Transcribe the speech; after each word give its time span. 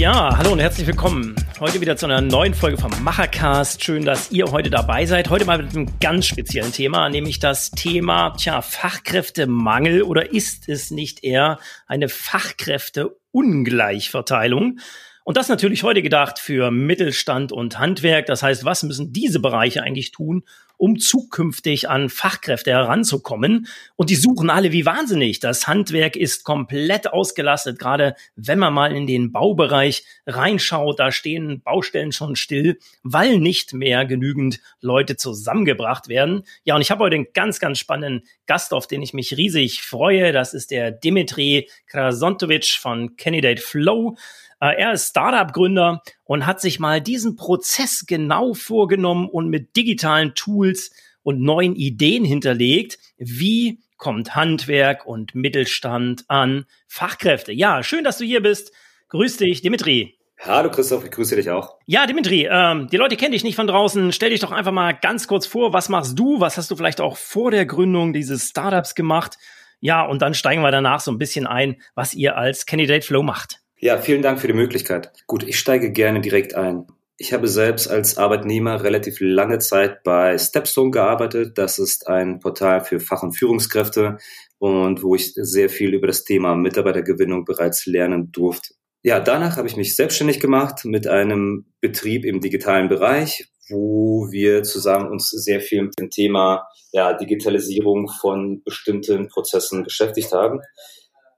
Ja, 0.00 0.36
hallo 0.38 0.52
und 0.52 0.60
herzlich 0.60 0.86
willkommen. 0.86 1.36
Heute 1.60 1.82
wieder 1.82 1.94
zu 1.94 2.06
einer 2.06 2.22
neuen 2.22 2.54
Folge 2.54 2.78
vom 2.78 2.90
Machercast. 3.04 3.84
Schön, 3.84 4.06
dass 4.06 4.30
ihr 4.30 4.46
heute 4.46 4.70
dabei 4.70 5.04
seid. 5.04 5.28
Heute 5.28 5.44
mal 5.44 5.62
mit 5.62 5.76
einem 5.76 5.98
ganz 6.00 6.24
speziellen 6.24 6.72
Thema, 6.72 7.10
nämlich 7.10 7.38
das 7.38 7.70
Thema, 7.70 8.30
tja, 8.30 8.62
Fachkräftemangel 8.62 10.02
oder 10.02 10.32
ist 10.32 10.70
es 10.70 10.90
nicht 10.90 11.22
eher 11.22 11.58
eine 11.86 12.08
Fachkräfteungleichverteilung? 12.08 14.78
Und 15.22 15.36
das 15.36 15.50
natürlich 15.50 15.82
heute 15.82 16.00
gedacht 16.00 16.38
für 16.38 16.70
Mittelstand 16.70 17.52
und 17.52 17.78
Handwerk. 17.78 18.24
Das 18.24 18.42
heißt, 18.42 18.64
was 18.64 18.82
müssen 18.82 19.12
diese 19.12 19.38
Bereiche 19.38 19.82
eigentlich 19.82 20.12
tun, 20.12 20.44
um 20.80 20.98
zukünftig 20.98 21.90
an 21.90 22.08
Fachkräfte 22.08 22.70
heranzukommen. 22.70 23.66
Und 23.96 24.08
die 24.08 24.16
suchen 24.16 24.48
alle 24.48 24.72
wie 24.72 24.86
wahnsinnig. 24.86 25.38
Das 25.38 25.66
Handwerk 25.66 26.16
ist 26.16 26.42
komplett 26.42 27.12
ausgelastet, 27.12 27.78
gerade 27.78 28.14
wenn 28.34 28.58
man 28.58 28.72
mal 28.72 28.96
in 28.96 29.06
den 29.06 29.30
Baubereich 29.30 30.04
reinschaut. 30.26 30.98
Da 30.98 31.12
stehen 31.12 31.60
Baustellen 31.60 32.12
schon 32.12 32.34
still, 32.34 32.78
weil 33.02 33.38
nicht 33.38 33.74
mehr 33.74 34.06
genügend 34.06 34.60
Leute 34.80 35.16
zusammengebracht 35.16 36.08
werden. 36.08 36.44
Ja, 36.64 36.76
und 36.76 36.80
ich 36.80 36.90
habe 36.90 37.04
heute 37.04 37.16
einen 37.16 37.32
ganz, 37.34 37.60
ganz 37.60 37.78
spannenden 37.78 38.26
Gast, 38.46 38.72
auf 38.72 38.86
den 38.86 39.02
ich 39.02 39.12
mich 39.12 39.36
riesig 39.36 39.82
freue. 39.82 40.32
Das 40.32 40.54
ist 40.54 40.70
der 40.70 40.92
Dimitri 40.92 41.68
Krasontovic 41.88 42.78
von 42.80 43.16
Candidate 43.16 43.60
Flow. 43.60 44.16
Äh, 44.60 44.76
er 44.76 44.92
ist 44.92 45.08
Startup-Gründer 45.08 46.02
und 46.24 46.46
hat 46.46 46.60
sich 46.60 46.78
mal 46.78 47.00
diesen 47.00 47.36
Prozess 47.36 48.04
genau 48.06 48.54
vorgenommen 48.54 49.28
und 49.28 49.48
mit 49.48 49.76
digitalen 49.76 50.34
Tools 50.34 50.90
und 51.22 51.40
neuen 51.40 51.74
Ideen 51.74 52.24
hinterlegt. 52.24 52.98
Wie 53.16 53.80
kommt 53.96 54.34
Handwerk 54.34 55.06
und 55.06 55.34
Mittelstand 55.34 56.24
an 56.28 56.66
Fachkräfte? 56.86 57.52
Ja, 57.52 57.82
schön, 57.82 58.04
dass 58.04 58.18
du 58.18 58.24
hier 58.24 58.42
bist. 58.42 58.72
Grüß 59.08 59.38
dich, 59.38 59.62
Dimitri. 59.62 60.18
Hallo 60.42 60.70
Christoph, 60.70 61.04
ich 61.04 61.10
grüße 61.10 61.36
dich 61.36 61.50
auch. 61.50 61.76
Ja, 61.84 62.06
Dimitri, 62.06 62.48
ähm, 62.50 62.88
die 62.88 62.96
Leute 62.96 63.16
kennen 63.16 63.32
dich 63.32 63.44
nicht 63.44 63.56
von 63.56 63.66
draußen. 63.66 64.10
Stell 64.12 64.30
dich 64.30 64.40
doch 64.40 64.52
einfach 64.52 64.72
mal 64.72 64.92
ganz 64.92 65.26
kurz 65.26 65.46
vor, 65.46 65.74
was 65.74 65.90
machst 65.90 66.18
du? 66.18 66.40
Was 66.40 66.56
hast 66.56 66.70
du 66.70 66.76
vielleicht 66.76 67.02
auch 67.02 67.18
vor 67.18 67.50
der 67.50 67.66
Gründung 67.66 68.14
dieses 68.14 68.48
Startups 68.48 68.94
gemacht? 68.94 69.36
Ja, 69.80 70.02
und 70.02 70.22
dann 70.22 70.32
steigen 70.32 70.62
wir 70.62 70.70
danach 70.70 71.00
so 71.00 71.10
ein 71.10 71.18
bisschen 71.18 71.46
ein, 71.46 71.82
was 71.94 72.14
ihr 72.14 72.38
als 72.38 72.64
Candidate 72.64 73.06
Flow 73.06 73.22
macht. 73.22 73.60
Ja, 73.82 73.96
vielen 73.96 74.20
Dank 74.20 74.38
für 74.40 74.46
die 74.46 74.52
Möglichkeit. 74.52 75.10
Gut, 75.26 75.42
ich 75.42 75.58
steige 75.58 75.90
gerne 75.90 76.20
direkt 76.20 76.54
ein. 76.54 76.86
Ich 77.16 77.32
habe 77.32 77.48
selbst 77.48 77.88
als 77.88 78.18
Arbeitnehmer 78.18 78.82
relativ 78.82 79.18
lange 79.20 79.58
Zeit 79.58 80.02
bei 80.02 80.36
Stepstone 80.36 80.90
gearbeitet. 80.90 81.56
Das 81.56 81.78
ist 81.78 82.06
ein 82.06 82.40
Portal 82.40 82.84
für 82.84 83.00
Fach- 83.00 83.22
und 83.22 83.32
Führungskräfte 83.32 84.18
und 84.58 85.02
wo 85.02 85.14
ich 85.14 85.32
sehr 85.34 85.70
viel 85.70 85.94
über 85.94 86.06
das 86.06 86.24
Thema 86.24 86.54
Mitarbeitergewinnung 86.54 87.46
bereits 87.46 87.86
lernen 87.86 88.30
durfte. 88.32 88.74
Ja, 89.02 89.18
danach 89.18 89.56
habe 89.56 89.66
ich 89.66 89.78
mich 89.78 89.96
selbstständig 89.96 90.40
gemacht 90.40 90.84
mit 90.84 91.06
einem 91.06 91.64
Betrieb 91.80 92.26
im 92.26 92.42
digitalen 92.42 92.88
Bereich, 92.88 93.48
wo 93.70 94.28
wir 94.30 94.62
zusammen 94.62 95.10
uns 95.10 95.30
sehr 95.30 95.62
viel 95.62 95.84
mit 95.84 95.98
dem 95.98 96.10
Thema 96.10 96.68
ja, 96.92 97.14
Digitalisierung 97.14 98.10
von 98.20 98.62
bestimmten 98.62 99.28
Prozessen 99.28 99.84
beschäftigt 99.84 100.32
haben. 100.32 100.60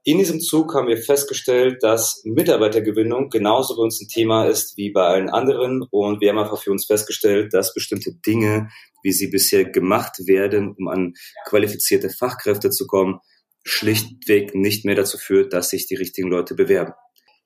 In 0.05 0.17
diesem 0.17 0.41
Zug 0.41 0.75
haben 0.75 0.89
wir 0.89 0.97
festgestellt, 0.97 1.81
dass 1.81 2.21
Mitarbeitergewinnung 2.25 3.29
genauso 3.29 3.77
bei 3.77 3.83
uns 3.83 4.01
ein 4.01 4.09
Thema 4.09 4.45
ist 4.47 4.75
wie 4.75 4.91
bei 4.91 5.03
allen 5.03 5.29
anderen. 5.29 5.81
Und 5.91 6.19
wir 6.19 6.29
haben 6.29 6.39
einfach 6.39 6.61
für 6.61 6.71
uns 6.71 6.85
festgestellt, 6.85 7.53
dass 7.53 7.73
bestimmte 7.73 8.13
Dinge, 8.13 8.69
wie 9.01 9.13
sie 9.13 9.27
bisher 9.27 9.63
gemacht 9.63 10.27
werden, 10.27 10.75
um 10.77 10.89
an 10.89 11.13
qualifizierte 11.45 12.09
Fachkräfte 12.09 12.69
zu 12.69 12.85
kommen, 12.85 13.19
schlichtweg 13.63 14.53
nicht 14.53 14.83
mehr 14.83 14.95
dazu 14.95 15.17
führt, 15.17 15.53
dass 15.53 15.69
sich 15.69 15.87
die 15.87 15.95
richtigen 15.95 16.27
Leute 16.27 16.53
bewerben. 16.53 16.91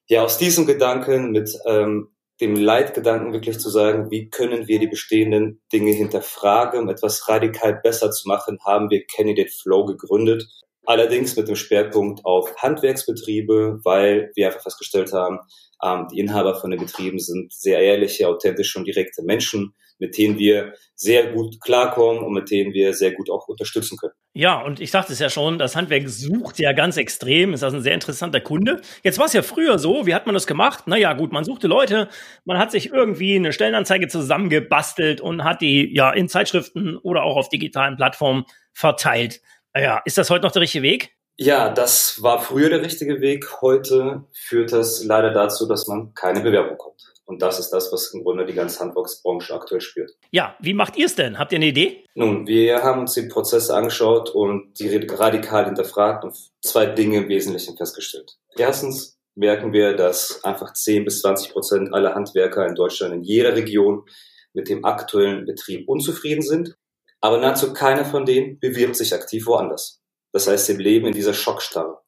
Ja, 0.08 0.24
aus 0.24 0.40
diesem 0.40 0.66
Gedanken 0.66 1.30
mit 1.30 1.56
ähm, 1.68 2.08
dem 2.42 2.56
Leitgedanken 2.56 3.34
wirklich 3.34 3.60
zu 3.60 3.70
sagen, 3.70 4.10
wie 4.10 4.30
können 4.30 4.68
wir 4.68 4.80
die 4.80 4.88
bestehenden 4.88 5.62
Dinge 5.72 5.92
hinterfragen, 5.92 6.80
um 6.80 6.90
etwas 6.90 7.30
radikal 7.30 7.80
besser 7.84 8.10
zu 8.10 8.28
machen, 8.28 8.58
haben 8.66 8.90
wir 8.90 9.06
Candidate 9.06 9.52
Flow 9.52 9.86
gegründet 9.86 10.48
Allerdings 10.88 11.36
mit 11.36 11.50
dem 11.50 11.58
Schwerpunkt 11.58 12.24
auf 12.24 12.56
Handwerksbetriebe, 12.56 13.82
weil 13.84 14.32
wir 14.36 14.48
einfach 14.48 14.64
festgestellt 14.64 15.12
haben, 15.12 15.40
ähm, 15.84 16.08
die 16.10 16.18
Inhaber 16.18 16.56
von 16.56 16.72
den 16.72 16.80
Betrieben 16.80 17.20
sind 17.20 17.52
sehr 17.52 17.80
ehrliche, 17.82 18.26
authentische 18.30 18.80
und 18.80 18.86
direkte 18.86 19.22
Menschen, 19.24 19.76
mit 20.00 20.18
denen 20.18 20.40
wir 20.40 20.74
sehr 20.96 21.34
gut 21.34 21.60
klarkommen 21.60 22.24
und 22.24 22.32
mit 22.32 22.52
denen 22.52 22.72
wir 22.74 22.94
sehr 22.94 23.12
gut 23.12 23.30
auch 23.30 23.50
unterstützen 23.50 23.98
können. 23.98 24.14
Ja, 24.34 24.62
und 24.62 24.80
ich 24.80 24.90
sagte 24.90 25.12
es 25.12 25.20
ja 25.20 25.30
schon, 25.30 25.60
das 25.60 25.76
Handwerk 25.76 26.08
sucht 26.08 26.58
ja 26.58 26.72
ganz 26.72 26.96
extrem, 26.96 27.54
ist 27.54 27.64
das 27.64 27.74
ein 27.74 27.82
sehr 27.82 27.94
interessanter 27.94 28.40
Kunde. 28.40 28.80
Jetzt 29.04 29.20
war 29.20 29.26
es 29.26 29.34
ja 29.34 29.42
früher 29.42 29.80
so, 29.80 30.06
wie 30.06 30.16
hat 30.16 30.26
man 30.26 30.36
das 30.36 30.48
gemacht? 30.48 30.88
Naja, 30.88 31.12
gut, 31.14 31.34
man 31.34 31.44
suchte 31.44 31.68
Leute, 31.68 32.08
man 32.46 32.58
hat 32.60 32.72
sich 32.72 32.94
irgendwie 32.94 33.36
eine 33.36 33.52
Stellenanzeige 33.52 34.08
zusammengebastelt 34.08 35.20
und 35.20 35.44
hat 35.44 35.60
die 35.60 35.94
ja 35.94 36.12
in 36.12 36.30
Zeitschriften 36.30 36.96
oder 36.96 37.24
auch 37.24 37.36
auf 37.36 37.50
digitalen 37.50 37.98
Plattformen 37.98 38.46
verteilt. 38.72 39.42
Ja, 39.80 40.02
ist 40.06 40.18
das 40.18 40.30
heute 40.30 40.44
noch 40.44 40.52
der 40.52 40.62
richtige 40.62 40.84
Weg? 40.84 41.18
Ja, 41.40 41.70
das 41.70 42.22
war 42.24 42.42
früher 42.42 42.70
der 42.70 42.82
richtige 42.82 43.22
Weg. 43.22 43.62
Heute 43.62 44.24
führt 44.34 44.74
das 44.74 45.04
leider 45.04 45.32
dazu, 45.32 45.68
dass 45.68 45.88
man 45.88 46.14
keine 46.16 46.42
Bewerbung 46.42 46.72
bekommt. 46.72 47.14
Und 47.26 47.42
das 47.42 47.60
ist 47.60 47.70
das, 47.70 47.92
was 47.92 48.12
im 48.14 48.24
Grunde 48.24 48.46
die 48.46 48.54
ganze 48.54 48.80
Handwerksbranche 48.80 49.54
aktuell 49.54 49.82
spürt. 49.82 50.12
Ja, 50.32 50.56
wie 50.60 50.74
macht 50.74 50.98
ihr 50.98 51.06
es 51.06 51.14
denn? 51.14 51.38
Habt 51.38 51.52
ihr 51.52 51.58
eine 51.58 51.68
Idee? 51.68 52.06
Nun, 52.16 52.48
wir 52.48 52.82
haben 52.82 53.02
uns 53.02 53.14
die 53.14 53.28
Prozesse 53.28 53.76
angeschaut 53.76 54.30
und 54.30 54.80
die 54.80 54.96
radikal 54.96 55.66
hinterfragt 55.66 56.24
und 56.24 56.36
zwei 56.62 56.86
Dinge 56.88 57.18
im 57.18 57.30
Wesentlichen 57.30 57.78
festgestellt. 57.78 58.38
Erstens 58.58 59.20
merken 59.36 59.74
wir, 59.74 59.94
dass 59.96 60.44
einfach 60.44 60.74
10 60.74 61.06
bis 61.06 61.22
20 61.22 61.52
Prozent 61.52 61.94
aller 61.94 62.16
Handwerker 62.16 62.66
in 62.66 62.76
Deutschland 62.76 63.14
in 63.14 63.24
jeder 63.24 63.56
Region 63.56 64.06
mit 64.54 64.70
dem 64.70 64.86
aktuellen 64.86 65.46
Betrieb 65.46 65.88
unzufrieden 65.88 66.42
sind 66.42 66.76
aber 67.22 67.40
nahezu 67.40 67.74
keiner 67.74 68.06
von 68.06 68.26
denen 68.26 68.60
bewirbt 68.60 68.96
sich 68.96 69.14
aktiv 69.14 69.46
woanders. 69.48 70.02
Das 70.32 70.48
heißt, 70.48 70.66
sie 70.66 70.76
leben 70.76 71.08
in 71.08 71.14
dieser 71.14 71.34
Schockstarre. 71.34 72.00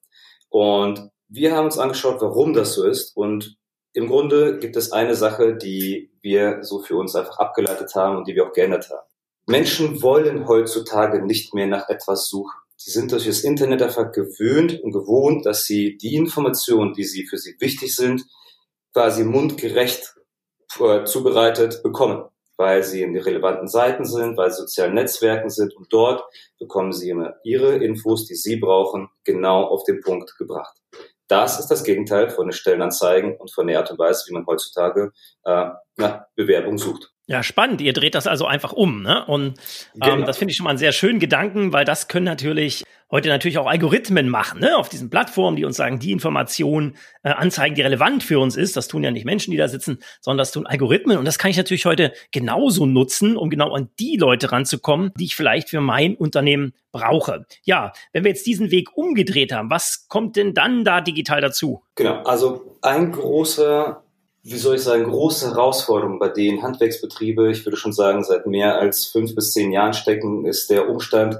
Und 0.48 1.10
wir 1.28 1.54
haben 1.54 1.66
uns 1.66 1.78
angeschaut, 1.78 2.20
warum 2.20 2.52
das 2.52 2.74
so 2.74 2.84
ist. 2.84 3.16
Und 3.16 3.56
im 3.92 4.08
Grunde 4.08 4.58
gibt 4.58 4.76
es 4.76 4.92
eine 4.92 5.14
Sache, 5.14 5.56
die 5.56 6.12
wir 6.20 6.62
so 6.62 6.80
für 6.80 6.96
uns 6.96 7.14
einfach 7.16 7.38
abgeleitet 7.38 7.94
haben 7.94 8.18
und 8.18 8.28
die 8.28 8.34
wir 8.34 8.46
auch 8.46 8.52
geändert 8.52 8.88
haben. 8.90 9.06
Menschen 9.46 10.02
wollen 10.02 10.46
heutzutage 10.46 11.24
nicht 11.24 11.54
mehr 11.54 11.66
nach 11.66 11.88
etwas 11.88 12.28
suchen. 12.28 12.56
Sie 12.76 12.90
sind 12.90 13.12
durch 13.12 13.26
das 13.26 13.40
Internet 13.40 13.82
einfach 13.82 14.12
gewöhnt 14.12 14.80
und 14.80 14.92
gewohnt, 14.92 15.44
dass 15.44 15.64
sie 15.64 15.98
die 15.98 16.14
Informationen, 16.14 16.94
die 16.94 17.04
sie 17.04 17.26
für 17.26 17.36
sie 17.36 17.56
wichtig 17.58 17.94
sind, 17.94 18.24
quasi 18.92 19.24
mundgerecht 19.24 20.14
äh, 20.78 21.04
zubereitet 21.04 21.82
bekommen 21.82 22.29
weil 22.60 22.82
sie 22.82 23.00
in 23.00 23.14
den 23.14 23.22
relevanten 23.22 23.68
Seiten 23.68 24.04
sind, 24.04 24.36
weil 24.36 24.50
sie 24.50 24.60
sozialen 24.60 24.92
Netzwerken 24.92 25.48
sind 25.48 25.74
und 25.74 25.90
dort 25.90 26.22
bekommen 26.58 26.92
sie 26.92 27.08
immer 27.08 27.36
ihre 27.42 27.76
Infos, 27.76 28.26
die 28.26 28.34
sie 28.34 28.56
brauchen, 28.56 29.08
genau 29.24 29.64
auf 29.64 29.84
den 29.84 30.02
Punkt 30.02 30.36
gebracht. 30.36 30.76
Das 31.26 31.58
ist 31.58 31.68
das 31.68 31.84
Gegenteil 31.84 32.28
von 32.28 32.48
den 32.48 32.52
Stellenanzeigen 32.52 33.34
und 33.38 33.50
von 33.50 33.66
der 33.66 33.78
Art 33.78 33.90
und 33.90 33.98
Weise, 33.98 34.24
wie 34.28 34.34
man 34.34 34.44
heutzutage 34.46 35.10
äh, 35.44 35.70
nach 35.96 36.26
Bewerbung 36.34 36.76
sucht. 36.76 37.10
Ja, 37.30 37.44
spannend. 37.44 37.80
Ihr 37.80 37.92
dreht 37.92 38.16
das 38.16 38.26
also 38.26 38.44
einfach 38.46 38.72
um. 38.72 39.02
Ne? 39.02 39.24
Und 39.24 39.54
ähm, 39.94 40.00
genau. 40.00 40.26
das 40.26 40.36
finde 40.36 40.50
ich 40.50 40.56
schon 40.56 40.64
mal 40.64 40.70
einen 40.70 40.80
sehr 40.80 40.90
schönen 40.90 41.20
Gedanken, 41.20 41.72
weil 41.72 41.84
das 41.84 42.08
können 42.08 42.24
natürlich 42.24 42.82
heute 43.08 43.28
natürlich 43.28 43.58
auch 43.58 43.68
Algorithmen 43.68 44.28
machen, 44.28 44.60
ne? 44.60 44.76
auf 44.76 44.88
diesen 44.88 45.10
Plattformen, 45.10 45.56
die 45.56 45.64
uns 45.64 45.76
sagen, 45.76 46.00
die 46.00 46.10
Information 46.10 46.96
äh, 47.22 47.30
anzeigen, 47.30 47.76
die 47.76 47.82
relevant 47.82 48.24
für 48.24 48.40
uns 48.40 48.56
ist. 48.56 48.76
Das 48.76 48.88
tun 48.88 49.04
ja 49.04 49.12
nicht 49.12 49.26
Menschen, 49.26 49.52
die 49.52 49.56
da 49.56 49.68
sitzen, 49.68 50.00
sondern 50.20 50.38
das 50.38 50.50
tun 50.50 50.66
Algorithmen. 50.66 51.18
Und 51.18 51.24
das 51.24 51.38
kann 51.38 51.52
ich 51.52 51.56
natürlich 51.56 51.86
heute 51.86 52.12
genauso 52.32 52.84
nutzen, 52.84 53.36
um 53.36 53.48
genau 53.48 53.74
an 53.74 53.90
die 54.00 54.16
Leute 54.16 54.50
ranzukommen, 54.50 55.12
die 55.16 55.26
ich 55.26 55.36
vielleicht 55.36 55.68
für 55.68 55.80
mein 55.80 56.16
Unternehmen 56.16 56.72
brauche. 56.90 57.46
Ja, 57.62 57.92
wenn 58.12 58.24
wir 58.24 58.32
jetzt 58.32 58.46
diesen 58.46 58.72
Weg 58.72 58.96
umgedreht 58.96 59.52
haben, 59.52 59.70
was 59.70 60.08
kommt 60.08 60.34
denn 60.34 60.52
dann 60.52 60.84
da 60.84 61.00
digital 61.00 61.40
dazu? 61.40 61.84
Genau, 61.94 62.24
also 62.24 62.76
ein 62.82 63.12
großer 63.12 64.02
wie 64.42 64.56
soll 64.56 64.76
ich 64.76 64.82
sagen, 64.82 65.04
große 65.04 65.50
Herausforderung, 65.50 66.18
bei 66.18 66.28
denen 66.28 66.62
Handwerksbetriebe, 66.62 67.50
ich 67.50 67.64
würde 67.66 67.76
schon 67.76 67.92
sagen, 67.92 68.24
seit 68.24 68.46
mehr 68.46 68.78
als 68.78 69.06
fünf 69.06 69.34
bis 69.34 69.52
zehn 69.52 69.72
Jahren 69.72 69.92
stecken, 69.92 70.46
ist 70.46 70.70
der 70.70 70.88
Umstand, 70.88 71.38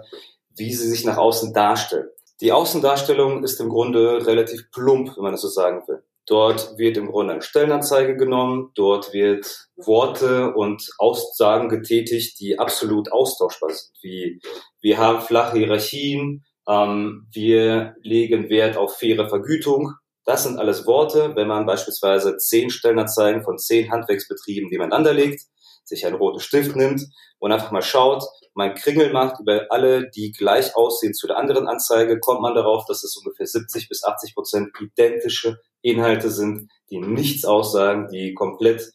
wie 0.55 0.73
sie 0.75 0.89
sich 0.89 1.05
nach 1.05 1.17
außen 1.17 1.55
darstellen. 1.55 2.09
Die 2.41 2.53
Außendarstellung 2.53 3.45
ist 3.45 3.61
im 3.61 3.69
Grunde 3.69 4.27
relativ 4.27 4.71
plump, 4.71 5.17
wenn 5.17 5.23
man 5.23 5.33
das 5.33 5.43
so 5.43 5.49
sagen 5.49 5.83
will. 5.87 6.03
Dort 6.27 6.79
wird 6.79 6.97
im 6.97 7.09
Grunde 7.09 7.33
eine 7.33 7.43
Stellenanzeige 7.43 8.17
genommen, 8.17 8.71
dort 8.75 9.13
wird 9.13 9.69
Worte 9.77 10.53
und 10.55 10.91
Aussagen 10.99 11.69
getätigt, 11.69 12.39
die 12.39 12.59
absolut 12.59 13.11
austauschbar 13.11 13.71
sind, 13.71 13.93
wie 14.03 14.41
wir 14.81 14.99
haben 14.99 15.21
flache 15.23 15.59
Hierarchien, 15.59 16.45
Ähm, 16.69 17.27
wir 17.33 17.97
legen 18.03 18.49
Wert 18.49 18.77
auf 18.77 18.97
faire 18.97 19.29
Vergütung. 19.29 19.95
Das 20.31 20.45
sind 20.45 20.61
alles 20.61 20.87
Worte, 20.87 21.35
wenn 21.35 21.49
man 21.49 21.67
beispielsweise 21.67 22.37
zehn 22.37 22.71
Stellenanzeigen 22.71 23.43
von 23.43 23.59
zehn 23.59 23.91
Handwerksbetrieben 23.91 24.71
nebeneinander 24.71 25.13
legt, 25.13 25.43
sich 25.83 26.07
einen 26.07 26.15
roten 26.15 26.39
Stift 26.39 26.77
nimmt 26.77 27.03
und 27.41 27.51
einfach 27.51 27.73
mal 27.73 27.83
schaut, 27.83 28.23
mein 28.55 28.77
Kringel 28.77 29.13
macht 29.13 29.41
über 29.41 29.67
alle, 29.71 30.09
die 30.09 30.31
gleich 30.31 30.77
aussehen 30.77 31.15
zu 31.15 31.27
der 31.27 31.37
anderen 31.37 31.67
Anzeige, 31.67 32.21
kommt 32.21 32.43
man 32.43 32.55
darauf, 32.55 32.85
dass 32.87 33.03
es 33.03 33.17
ungefähr 33.17 33.45
70 33.45 33.89
bis 33.89 34.05
80 34.05 34.37
Prozent 34.37 34.69
identische 34.79 35.59
Inhalte 35.83 36.31
sind, 36.31 36.71
die 36.91 37.01
nichts 37.01 37.45
aussagen, 37.45 38.07
die 38.07 38.33
komplett, 38.33 38.93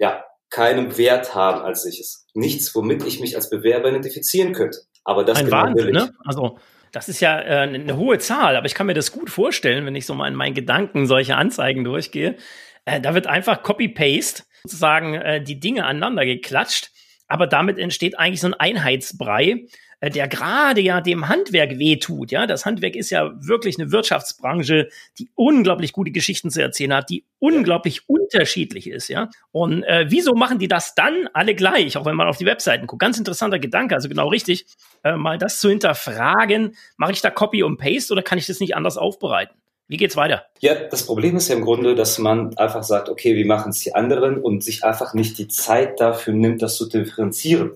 ja, 0.00 0.24
keinen 0.50 0.98
Wert 0.98 1.36
haben 1.36 1.62
als 1.62 1.84
solches. 1.84 2.26
Nichts, 2.34 2.74
womit 2.74 3.06
ich 3.06 3.20
mich 3.20 3.36
als 3.36 3.50
Bewerber 3.50 3.88
identifizieren 3.88 4.52
könnte. 4.52 4.80
Aber 5.04 5.22
das 5.22 5.38
Ein 5.38 5.44
genau 5.44 5.58
Wahnsinn, 5.58 5.92
ne? 5.92 6.12
Also, 6.24 6.58
das 6.92 7.08
ist 7.08 7.20
ja 7.20 7.40
äh, 7.40 7.62
eine 7.62 7.96
hohe 7.96 8.18
Zahl, 8.18 8.54
aber 8.54 8.66
ich 8.66 8.74
kann 8.74 8.86
mir 8.86 8.94
das 8.94 9.12
gut 9.12 9.30
vorstellen, 9.30 9.86
wenn 9.86 9.96
ich 9.96 10.06
so 10.06 10.14
mal 10.14 10.28
in 10.28 10.34
meinen 10.34 10.54
Gedanken 10.54 11.06
solche 11.06 11.36
Anzeigen 11.36 11.84
durchgehe. 11.84 12.36
Äh, 12.84 13.00
da 13.00 13.14
wird 13.14 13.26
einfach 13.26 13.62
Copy-Paste 13.62 14.44
sozusagen 14.62 15.14
äh, 15.14 15.42
die 15.42 15.58
Dinge 15.58 15.84
aneinander 15.86 16.24
geklatscht, 16.24 16.91
aber 17.32 17.46
damit 17.46 17.78
entsteht 17.78 18.18
eigentlich 18.18 18.42
so 18.42 18.48
ein 18.48 18.54
Einheitsbrei, 18.54 19.64
äh, 20.00 20.10
der 20.10 20.28
gerade 20.28 20.82
ja 20.82 21.00
dem 21.00 21.30
Handwerk 21.30 21.78
wehtut. 21.78 22.30
Ja, 22.30 22.46
das 22.46 22.66
Handwerk 22.66 22.94
ist 22.94 23.08
ja 23.08 23.32
wirklich 23.40 23.78
eine 23.78 23.90
Wirtschaftsbranche, 23.90 24.90
die 25.18 25.30
unglaublich 25.34 25.94
gute 25.94 26.10
Geschichten 26.10 26.50
zu 26.50 26.60
erzählen 26.60 26.92
hat, 26.92 27.08
die 27.08 27.24
unglaublich 27.38 28.06
unterschiedlich 28.06 28.86
ist. 28.86 29.08
Ja, 29.08 29.30
und 29.50 29.82
äh, 29.84 30.04
wieso 30.10 30.34
machen 30.34 30.58
die 30.58 30.68
das 30.68 30.94
dann 30.94 31.26
alle 31.32 31.54
gleich, 31.54 31.96
auch 31.96 32.04
wenn 32.04 32.16
man 32.16 32.28
auf 32.28 32.36
die 32.36 32.44
Webseiten 32.44 32.86
guckt? 32.86 33.00
Ganz 33.00 33.16
interessanter 33.16 33.58
Gedanke, 33.58 33.94
also 33.94 34.10
genau 34.10 34.28
richtig, 34.28 34.66
äh, 35.02 35.16
mal 35.16 35.38
das 35.38 35.58
zu 35.58 35.70
hinterfragen. 35.70 36.76
Mache 36.98 37.12
ich 37.12 37.22
da 37.22 37.30
Copy 37.30 37.62
und 37.62 37.78
Paste 37.78 38.12
oder 38.12 38.22
kann 38.22 38.36
ich 38.36 38.46
das 38.46 38.60
nicht 38.60 38.76
anders 38.76 38.98
aufbereiten? 38.98 39.61
Wie 39.92 39.98
geht's 39.98 40.16
weiter? 40.16 40.46
Ja, 40.60 40.74
das 40.74 41.04
Problem 41.04 41.36
ist 41.36 41.48
ja 41.48 41.54
im 41.54 41.60
Grunde, 41.60 41.94
dass 41.94 42.18
man 42.18 42.56
einfach 42.56 42.82
sagt, 42.82 43.10
okay, 43.10 43.36
wie 43.36 43.44
machen 43.44 43.72
es 43.72 43.80
die 43.80 43.94
anderen 43.94 44.40
und 44.40 44.64
sich 44.64 44.84
einfach 44.84 45.12
nicht 45.12 45.36
die 45.36 45.48
Zeit 45.48 46.00
dafür 46.00 46.32
nimmt, 46.32 46.62
das 46.62 46.78
zu 46.78 46.88
differenzieren. 46.88 47.72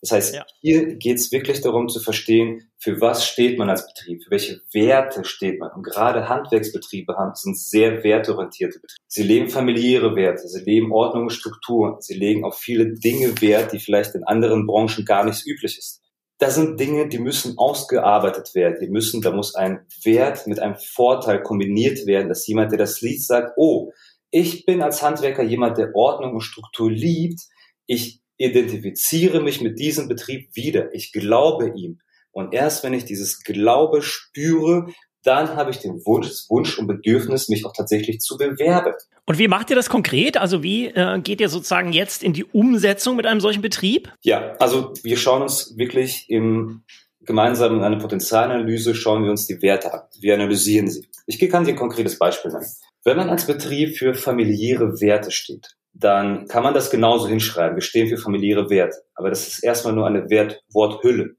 Das 0.00 0.10
heißt, 0.10 0.34
ja. 0.34 0.44
hier 0.60 0.96
geht 0.96 1.18
es 1.18 1.30
wirklich 1.30 1.60
darum 1.60 1.88
zu 1.88 2.00
verstehen, 2.00 2.68
für 2.78 3.00
was 3.00 3.24
steht 3.24 3.60
man 3.60 3.70
als 3.70 3.86
Betrieb, 3.86 4.24
für 4.24 4.32
welche 4.32 4.60
Werte 4.72 5.24
steht 5.24 5.60
man. 5.60 5.70
Und 5.70 5.84
gerade 5.84 6.28
Handwerksbetriebe 6.28 7.14
haben, 7.14 7.36
sind 7.36 7.56
sehr 7.56 8.02
wertorientierte 8.02 8.80
Betriebe. 8.80 9.00
Sie 9.06 9.22
leben 9.22 9.48
familiäre 9.48 10.16
Werte, 10.16 10.48
sie 10.48 10.64
leben 10.64 10.90
Ordnung 10.90 11.26
und 11.26 11.30
Struktur, 11.30 11.98
sie 12.00 12.14
legen 12.14 12.44
auf 12.44 12.58
viele 12.58 12.92
Dinge 12.92 13.40
Wert, 13.40 13.72
die 13.72 13.78
vielleicht 13.78 14.16
in 14.16 14.24
anderen 14.24 14.66
Branchen 14.66 15.04
gar 15.04 15.24
nicht 15.24 15.46
üblich 15.46 15.78
ist. 15.78 16.01
Das 16.42 16.56
sind 16.56 16.80
Dinge, 16.80 17.08
die 17.08 17.20
müssen 17.20 17.56
ausgearbeitet 17.56 18.56
werden. 18.56 18.78
Die 18.80 18.90
müssen, 18.90 19.20
da 19.20 19.30
muss 19.30 19.54
ein 19.54 19.86
Wert 20.02 20.48
mit 20.48 20.58
einem 20.58 20.74
Vorteil 20.74 21.40
kombiniert 21.40 22.04
werden, 22.04 22.28
dass 22.28 22.48
jemand, 22.48 22.72
der 22.72 22.80
das 22.80 23.00
liest, 23.00 23.28
sagt, 23.28 23.52
oh, 23.56 23.92
ich 24.32 24.66
bin 24.66 24.82
als 24.82 25.02
Handwerker 25.02 25.44
jemand, 25.44 25.78
der 25.78 25.94
Ordnung 25.94 26.34
und 26.34 26.40
Struktur 26.40 26.90
liebt. 26.90 27.42
Ich 27.86 28.22
identifiziere 28.38 29.40
mich 29.40 29.60
mit 29.60 29.78
diesem 29.78 30.08
Betrieb 30.08 30.48
wieder. 30.56 30.92
Ich 30.92 31.12
glaube 31.12 31.74
ihm. 31.76 32.00
Und 32.32 32.52
erst 32.52 32.82
wenn 32.82 32.92
ich 32.92 33.04
dieses 33.04 33.44
Glaube 33.44 34.02
spüre, 34.02 34.86
dann 35.22 35.54
habe 35.54 35.70
ich 35.70 35.78
den 35.78 36.04
Wunsch, 36.04 36.46
Wunsch 36.48 36.76
und 36.76 36.88
Bedürfnis, 36.88 37.50
mich 37.50 37.64
auch 37.64 37.72
tatsächlich 37.72 38.18
zu 38.18 38.36
bewerben. 38.36 38.94
Und 39.26 39.38
wie 39.38 39.48
macht 39.48 39.70
ihr 39.70 39.76
das 39.76 39.88
konkret? 39.88 40.36
Also 40.36 40.62
wie 40.62 40.86
äh, 40.86 41.20
geht 41.20 41.40
ihr 41.40 41.48
sozusagen 41.48 41.92
jetzt 41.92 42.22
in 42.22 42.32
die 42.32 42.44
Umsetzung 42.44 43.16
mit 43.16 43.26
einem 43.26 43.40
solchen 43.40 43.62
Betrieb? 43.62 44.12
Ja, 44.22 44.54
also 44.58 44.92
wir 45.02 45.16
schauen 45.16 45.42
uns 45.42 45.76
wirklich 45.76 46.28
im 46.28 46.84
gemeinsam 47.24 47.76
in 47.76 47.82
einer 47.82 47.98
Potenzialanalyse 47.98 48.94
schauen 48.94 49.24
wir 49.24 49.30
uns 49.30 49.46
die 49.46 49.62
Werte 49.62 49.92
an. 49.92 50.00
Wir 50.20 50.34
analysieren 50.34 50.88
sie. 50.88 51.08
Ich 51.26 51.38
kann 51.50 51.64
dir 51.64 51.70
ein 51.70 51.76
konkretes 51.76 52.18
Beispiel 52.18 52.50
nennen. 52.50 52.66
Wenn 53.04 53.16
man 53.16 53.30
als 53.30 53.46
Betrieb 53.46 53.96
für 53.96 54.14
familiäre 54.14 55.00
Werte 55.00 55.30
steht, 55.30 55.76
dann 55.92 56.46
kann 56.48 56.62
man 56.62 56.74
das 56.74 56.90
genauso 56.90 57.28
hinschreiben. 57.28 57.76
Wir 57.76 57.82
stehen 57.82 58.08
für 58.08 58.16
familiäre 58.16 58.70
Werte. 58.70 58.96
Aber 59.14 59.30
das 59.30 59.46
ist 59.46 59.62
erstmal 59.62 59.94
nur 59.94 60.06
eine 60.06 60.30
Wertworthülle. 60.30 61.36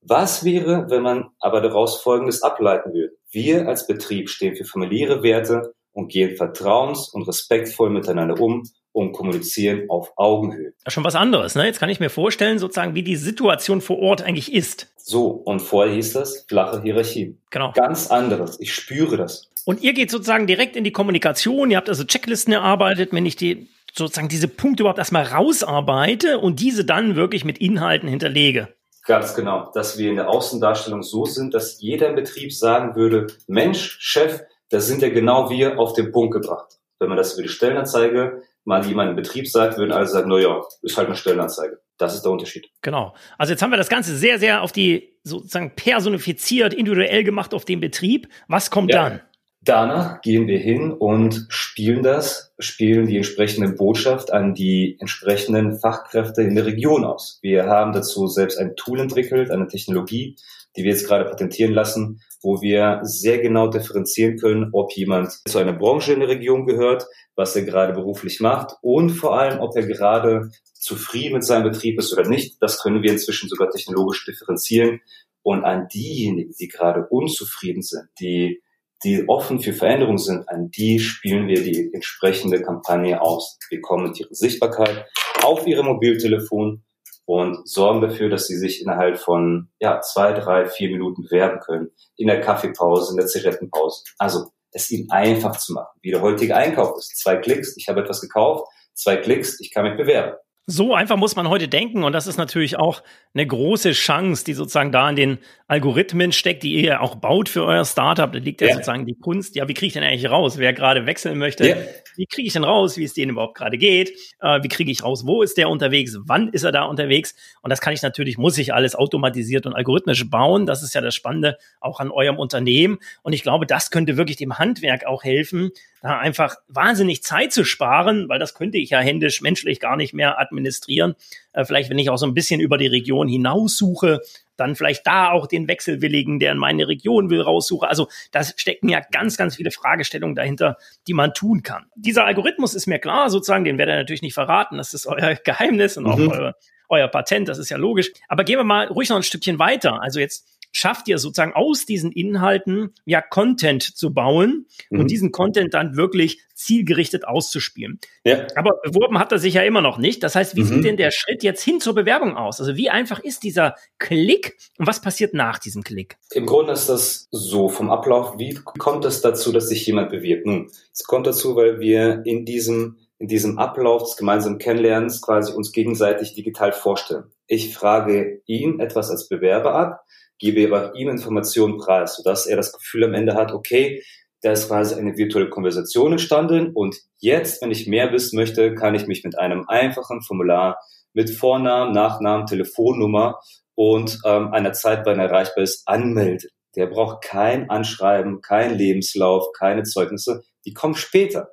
Was 0.00 0.44
wäre, 0.44 0.86
wenn 0.88 1.02
man 1.02 1.30
aber 1.40 1.60
daraus 1.60 2.00
Folgendes 2.00 2.42
ableiten 2.42 2.92
würde? 2.92 3.14
Wir 3.30 3.68
als 3.68 3.86
Betrieb 3.86 4.30
stehen 4.30 4.56
für 4.56 4.64
familiäre 4.64 5.22
Werte 5.22 5.74
und 5.92 6.12
gehen 6.12 6.36
vertrauens- 6.36 7.10
und 7.12 7.26
respektvoll 7.26 7.90
miteinander 7.90 8.40
um 8.40 8.64
und 8.92 9.12
kommunizieren 9.12 9.88
auf 9.88 10.12
Augenhöhe. 10.16 10.72
Schon 10.86 11.04
was 11.04 11.14
anderes, 11.14 11.54
ne? 11.54 11.66
Jetzt 11.66 11.78
kann 11.78 11.88
ich 11.88 12.00
mir 12.00 12.10
vorstellen, 12.10 12.58
sozusagen, 12.58 12.94
wie 12.94 13.02
die 13.02 13.16
Situation 13.16 13.80
vor 13.80 13.98
Ort 13.98 14.22
eigentlich 14.22 14.52
ist. 14.52 14.88
So, 14.96 15.28
und 15.28 15.60
vorher 15.60 15.94
hieß 15.94 16.14
das 16.14 16.44
flache 16.48 16.82
Hierarchie. 16.82 17.36
Genau. 17.50 17.72
Ganz 17.72 18.10
anderes. 18.10 18.58
Ich 18.60 18.74
spüre 18.74 19.16
das. 19.16 19.50
Und 19.64 19.82
ihr 19.82 19.92
geht 19.92 20.10
sozusagen 20.10 20.46
direkt 20.46 20.76
in 20.76 20.84
die 20.84 20.92
Kommunikation. 20.92 21.70
Ihr 21.70 21.76
habt 21.76 21.88
also 21.88 22.04
Checklisten 22.04 22.52
erarbeitet. 22.52 23.12
Wenn 23.12 23.26
ich 23.26 23.36
die 23.36 23.68
sozusagen 23.94 24.28
diese 24.28 24.48
Punkte 24.48 24.82
überhaupt 24.82 24.98
erstmal 24.98 25.24
rausarbeite 25.24 26.38
und 26.38 26.60
diese 26.60 26.84
dann 26.84 27.16
wirklich 27.16 27.44
mit 27.44 27.58
Inhalten 27.58 28.08
hinterlege. 28.08 28.68
Ganz 29.04 29.34
genau, 29.34 29.70
dass 29.72 29.96
wir 29.96 30.10
in 30.10 30.16
der 30.16 30.28
Außendarstellung 30.28 31.02
so 31.02 31.24
sind, 31.24 31.54
dass 31.54 31.80
jeder 31.80 32.08
im 32.08 32.14
Betrieb 32.14 32.52
sagen 32.52 32.94
würde, 32.94 33.28
Mensch, 33.46 33.96
Chef, 34.00 34.42
da 34.70 34.80
sind 34.80 35.02
ja 35.02 35.08
genau 35.08 35.50
wir 35.50 35.78
auf 35.78 35.92
den 35.92 36.12
Punkt 36.12 36.32
gebracht. 36.32 36.78
Wenn 36.98 37.08
man 37.08 37.16
das 37.16 37.34
über 37.34 37.42
die 37.42 37.48
Stellenanzeige 37.48 38.42
mal 38.64 38.84
jemand 38.84 39.10
im 39.10 39.16
Betrieb 39.16 39.48
sagt, 39.48 39.78
würden 39.78 39.92
alle 39.92 40.06
sagen, 40.06 40.28
na 40.28 40.38
ja, 40.38 40.62
ist 40.82 40.96
halt 40.96 41.06
eine 41.06 41.16
Stellenanzeige. 41.16 41.80
Das 41.96 42.14
ist 42.14 42.22
der 42.22 42.32
Unterschied. 42.32 42.68
Genau. 42.82 43.14
Also 43.38 43.52
jetzt 43.52 43.62
haben 43.62 43.70
wir 43.70 43.76
das 43.76 43.88
Ganze 43.88 44.16
sehr, 44.16 44.38
sehr 44.38 44.62
auf 44.62 44.72
die 44.72 45.16
sozusagen 45.24 45.74
personifiziert, 45.74 46.74
individuell 46.74 47.24
gemacht 47.24 47.54
auf 47.54 47.64
den 47.64 47.80
Betrieb. 47.80 48.28
Was 48.46 48.70
kommt 48.70 48.92
ja. 48.92 49.08
dann? 49.08 49.20
Danach 49.60 50.20
gehen 50.20 50.46
wir 50.46 50.58
hin 50.58 50.92
und 50.92 51.46
spielen 51.48 52.02
das, 52.02 52.54
spielen 52.58 53.06
die 53.06 53.16
entsprechende 53.16 53.70
Botschaft 53.70 54.32
an 54.32 54.54
die 54.54 54.96
entsprechenden 55.00 55.78
Fachkräfte 55.78 56.42
in 56.42 56.54
der 56.54 56.64
Region 56.64 57.04
aus. 57.04 57.38
Wir 57.42 57.66
haben 57.66 57.92
dazu 57.92 58.28
selbst 58.28 58.58
ein 58.58 58.76
Tool 58.76 59.00
entwickelt, 59.00 59.50
eine 59.50 59.66
Technologie, 59.66 60.36
die 60.76 60.84
wir 60.84 60.92
jetzt 60.92 61.06
gerade 61.06 61.24
patentieren 61.24 61.72
lassen, 61.72 62.22
wo 62.42 62.60
wir 62.62 63.00
sehr 63.02 63.38
genau 63.38 63.68
differenzieren 63.68 64.36
können, 64.36 64.70
ob 64.72 64.92
jemand 64.92 65.32
zu 65.46 65.58
einer 65.58 65.72
Branche 65.72 66.12
in 66.12 66.20
der 66.20 66.28
Region 66.28 66.66
gehört, 66.66 67.06
was 67.34 67.56
er 67.56 67.62
gerade 67.62 67.92
beruflich 67.92 68.40
macht 68.40 68.76
und 68.80 69.10
vor 69.10 69.38
allem, 69.38 69.60
ob 69.60 69.76
er 69.76 69.86
gerade 69.86 70.50
zufrieden 70.74 71.34
mit 71.34 71.44
seinem 71.44 71.64
Betrieb 71.64 71.98
ist 71.98 72.12
oder 72.12 72.28
nicht. 72.28 72.56
Das 72.60 72.82
können 72.82 73.02
wir 73.02 73.12
inzwischen 73.12 73.48
sogar 73.48 73.70
technologisch 73.70 74.24
differenzieren. 74.24 75.00
Und 75.42 75.64
an 75.64 75.88
diejenigen, 75.88 76.54
die 76.58 76.68
gerade 76.68 77.06
unzufrieden 77.06 77.82
sind, 77.82 78.08
die 78.20 78.62
die 79.04 79.28
offen 79.28 79.60
für 79.60 79.72
Veränderungen 79.72 80.18
sind, 80.18 80.48
an 80.48 80.70
die 80.70 80.98
spielen 80.98 81.46
wir 81.46 81.62
die 81.62 81.92
entsprechende 81.92 82.60
Kampagne 82.60 83.20
aus. 83.20 83.58
Wir 83.70 83.80
kommen 83.80 84.08
mit 84.08 84.18
ihrer 84.18 84.34
Sichtbarkeit 84.34 85.06
auf 85.42 85.66
ihre 85.66 85.84
Mobiltelefon 85.84 86.82
und 87.28 87.68
sorgen 87.68 88.00
dafür, 88.00 88.30
dass 88.30 88.46
sie 88.46 88.56
sich 88.56 88.80
innerhalb 88.80 89.18
von 89.18 89.68
ja, 89.80 90.00
zwei, 90.00 90.32
drei, 90.32 90.64
vier 90.64 90.88
Minuten 90.88 91.24
bewerben 91.24 91.60
können. 91.60 91.90
In 92.16 92.26
der 92.26 92.40
Kaffeepause, 92.40 93.12
in 93.12 93.18
der 93.18 93.26
Zigarettenpause. 93.26 94.02
Also 94.16 94.46
es 94.72 94.90
ihnen 94.90 95.10
einfach 95.10 95.58
zu 95.58 95.74
machen, 95.74 95.98
wie 96.00 96.10
der 96.10 96.22
heutige 96.22 96.56
Einkauf 96.56 96.96
ist. 96.96 97.18
Zwei 97.18 97.36
Klicks, 97.36 97.76
ich 97.76 97.86
habe 97.86 98.00
etwas 98.00 98.22
gekauft, 98.22 98.66
zwei 98.94 99.18
Klicks, 99.18 99.60
ich 99.60 99.70
kann 99.70 99.84
mich 99.84 99.98
bewerben. 99.98 100.38
So 100.70 100.94
einfach 100.94 101.16
muss 101.16 101.34
man 101.34 101.48
heute 101.48 101.66
denken 101.66 102.04
und 102.04 102.12
das 102.12 102.26
ist 102.26 102.36
natürlich 102.36 102.78
auch 102.78 103.02
eine 103.32 103.46
große 103.46 103.92
Chance, 103.92 104.44
die 104.44 104.52
sozusagen 104.52 104.92
da 104.92 105.08
in 105.08 105.16
den 105.16 105.38
Algorithmen 105.66 106.30
steckt, 106.30 106.62
die 106.62 106.74
ihr 106.74 107.00
auch 107.00 107.14
baut 107.14 107.48
für 107.48 107.64
euer 107.64 107.86
Startup. 107.86 108.30
Da 108.30 108.38
liegt 108.38 108.60
ja, 108.60 108.66
ja 108.66 108.74
sozusagen 108.74 109.06
die 109.06 109.14
Kunst. 109.14 109.56
Ja, 109.56 109.66
wie 109.66 109.72
kriege 109.72 109.86
ich 109.86 109.92
denn 109.94 110.02
eigentlich 110.02 110.30
raus, 110.30 110.58
wer 110.58 110.74
gerade 110.74 111.06
wechseln 111.06 111.38
möchte? 111.38 111.66
Ja. 111.66 111.76
Wie 112.16 112.26
kriege 112.26 112.46
ich 112.46 112.52
denn 112.52 112.64
raus, 112.64 112.98
wie 112.98 113.04
es 113.04 113.14
denen 113.14 113.30
überhaupt 113.30 113.56
gerade 113.56 113.78
geht? 113.78 114.10
Äh, 114.40 114.62
wie 114.62 114.68
kriege 114.68 114.90
ich 114.90 115.02
raus, 115.02 115.26
wo 115.26 115.40
ist 115.40 115.56
der 115.56 115.70
unterwegs? 115.70 116.18
Wann 116.26 116.48
ist 116.48 116.64
er 116.64 116.72
da 116.72 116.82
unterwegs? 116.82 117.34
Und 117.62 117.70
das 117.70 117.80
kann 117.80 117.94
ich 117.94 118.02
natürlich, 118.02 118.36
muss 118.36 118.58
ich 118.58 118.74
alles 118.74 118.94
automatisiert 118.94 119.64
und 119.64 119.72
algorithmisch 119.72 120.28
bauen. 120.28 120.66
Das 120.66 120.82
ist 120.82 120.94
ja 120.94 121.00
das 121.00 121.14
Spannende 121.14 121.56
auch 121.80 121.98
an 121.98 122.10
eurem 122.10 122.38
Unternehmen. 122.38 122.98
Und 123.22 123.32
ich 123.32 123.42
glaube, 123.42 123.64
das 123.64 123.90
könnte 123.90 124.18
wirklich 124.18 124.36
dem 124.36 124.58
Handwerk 124.58 125.06
auch 125.06 125.24
helfen, 125.24 125.70
da 126.02 126.18
einfach 126.18 126.56
wahnsinnig 126.68 127.22
Zeit 127.22 127.52
zu 127.52 127.64
sparen, 127.64 128.28
weil 128.28 128.38
das 128.38 128.54
könnte 128.54 128.78
ich 128.78 128.90
ja 128.90 129.00
händisch, 129.00 129.40
menschlich 129.40 129.80
gar 129.80 129.96
nicht 129.96 130.14
mehr 130.14 130.38
administrieren. 130.38 131.14
Äh, 131.52 131.64
vielleicht, 131.64 131.90
wenn 131.90 131.98
ich 131.98 132.10
auch 132.10 132.18
so 132.18 132.26
ein 132.26 132.34
bisschen 132.34 132.60
über 132.60 132.78
die 132.78 132.86
Region 132.86 133.28
hinaus 133.28 133.76
suche, 133.76 134.20
dann 134.56 134.74
vielleicht 134.74 135.06
da 135.06 135.30
auch 135.30 135.46
den 135.46 135.68
Wechselwilligen, 135.68 136.38
der 136.40 136.52
in 136.52 136.58
meine 136.58 136.88
Region 136.88 137.30
will, 137.30 137.40
raussuche. 137.40 137.88
Also 137.88 138.08
da 138.32 138.42
stecken 138.42 138.88
ja 138.88 139.00
ganz, 139.12 139.36
ganz 139.36 139.56
viele 139.56 139.70
Fragestellungen 139.70 140.34
dahinter, 140.34 140.76
die 141.06 141.14
man 141.14 141.32
tun 141.32 141.62
kann. 141.62 141.86
Dieser 141.94 142.24
Algorithmus 142.24 142.74
ist 142.74 142.86
mir 142.86 142.98
klar, 142.98 143.30
sozusagen, 143.30 143.64
den 143.64 143.78
werde 143.78 143.92
ich 143.92 143.98
natürlich 143.98 144.22
nicht 144.22 144.34
verraten. 144.34 144.76
Das 144.76 144.94
ist 144.94 145.06
euer 145.06 145.34
Geheimnis 145.44 145.96
und 145.96 146.06
auch 146.06 146.18
mhm. 146.18 146.28
euer, 146.28 146.54
euer 146.88 147.08
Patent, 147.08 147.48
das 147.48 147.58
ist 147.58 147.70
ja 147.70 147.76
logisch. 147.76 148.10
Aber 148.26 148.44
gehen 148.44 148.58
wir 148.58 148.64
mal 148.64 148.88
ruhig 148.88 149.08
noch 149.08 149.16
ein 149.16 149.22
Stückchen 149.22 149.58
weiter. 149.58 150.02
Also 150.02 150.18
jetzt 150.18 150.57
schafft 150.78 151.08
ihr 151.08 151.18
sozusagen 151.18 151.54
aus 151.54 151.86
diesen 151.86 152.12
Inhalten 152.12 152.94
ja 153.04 153.20
Content 153.20 153.82
zu 153.82 154.14
bauen 154.14 154.66
mhm. 154.90 155.00
und 155.00 155.10
diesen 155.10 155.32
Content 155.32 155.74
dann 155.74 155.96
wirklich 155.96 156.40
zielgerichtet 156.54 157.26
auszuspielen. 157.26 157.98
Ja. 158.24 158.46
Aber 158.54 158.78
beworben 158.82 159.18
hat 159.18 159.32
er 159.32 159.38
sich 159.38 159.54
ja 159.54 159.62
immer 159.62 159.80
noch 159.80 159.98
nicht. 159.98 160.22
Das 160.22 160.36
heißt, 160.36 160.54
wie 160.56 160.62
mhm. 160.62 160.66
sieht 160.66 160.84
denn 160.84 160.96
der 160.96 161.10
Schritt 161.10 161.42
jetzt 161.42 161.62
hin 161.62 161.80
zur 161.80 161.94
Bewerbung 161.94 162.36
aus? 162.36 162.60
Also 162.60 162.76
wie 162.76 162.90
einfach 162.90 163.18
ist 163.18 163.42
dieser 163.42 163.74
Klick 163.98 164.56
und 164.78 164.86
was 164.86 165.00
passiert 165.00 165.34
nach 165.34 165.58
diesem 165.58 165.82
Klick? 165.82 166.16
Im 166.32 166.46
Grunde 166.46 166.72
ist 166.72 166.88
das 166.88 167.28
so 167.30 167.68
vom 167.68 167.90
Ablauf. 167.90 168.38
Wie 168.38 168.54
kommt 168.54 169.04
es 169.04 169.20
dazu, 169.20 169.52
dass 169.52 169.68
sich 169.68 169.84
jemand 169.86 170.10
bewirbt? 170.10 170.46
Nun, 170.46 170.70
es 170.92 171.04
kommt 171.04 171.26
dazu, 171.26 171.56
weil 171.56 171.80
wir 171.80 172.22
in 172.24 172.44
diesem 172.44 172.98
in 173.20 173.26
diesem 173.26 173.58
Ablauf 173.58 174.04
des 174.04 174.16
gemeinsamen 174.16 174.58
Kennenlernens 174.58 175.20
quasi 175.22 175.52
uns 175.52 175.72
gegenseitig 175.72 176.34
digital 176.34 176.70
vorstellen. 176.70 177.24
Ich 177.48 177.74
frage 177.74 178.42
ihn 178.46 178.78
etwas 178.78 179.10
als 179.10 179.28
Bewerber 179.28 179.74
ab, 179.74 180.04
gebe 180.38 180.66
aber 180.66 180.94
ihm 180.94 181.08
Informationen 181.08 181.78
preis, 181.78 182.16
sodass 182.16 182.46
er 182.46 182.56
das 182.56 182.72
Gefühl 182.72 183.04
am 183.04 183.14
Ende 183.14 183.34
hat, 183.34 183.52
okay, 183.52 184.02
da 184.42 184.52
ist 184.52 184.68
quasi 184.68 184.94
eine 184.94 185.16
virtuelle 185.16 185.50
Konversation 185.50 186.12
entstanden 186.12 186.72
und 186.72 186.96
jetzt, 187.18 187.60
wenn 187.60 187.72
ich 187.72 187.88
mehr 187.88 188.12
wissen 188.12 188.36
möchte, 188.36 188.74
kann 188.74 188.94
ich 188.94 189.06
mich 189.06 189.24
mit 189.24 189.38
einem 189.38 189.64
einfachen 189.68 190.22
Formular 190.22 190.78
mit 191.12 191.30
Vornamen, 191.30 191.92
Nachnamen, 191.92 192.46
Telefonnummer 192.46 193.40
und 193.74 194.20
ähm, 194.24 194.52
einer 194.52 194.72
Zeit, 194.72 195.04
wann 195.04 195.18
erreichbar 195.18 195.64
ist, 195.64 195.86
anmelden. 195.86 196.50
Der 196.76 196.86
braucht 196.86 197.22
kein 197.22 197.70
Anschreiben, 197.70 198.40
kein 198.40 198.76
Lebenslauf, 198.76 199.52
keine 199.58 199.82
Zeugnisse. 199.82 200.44
Die 200.64 200.74
kommen 200.74 200.94
später. 200.94 201.48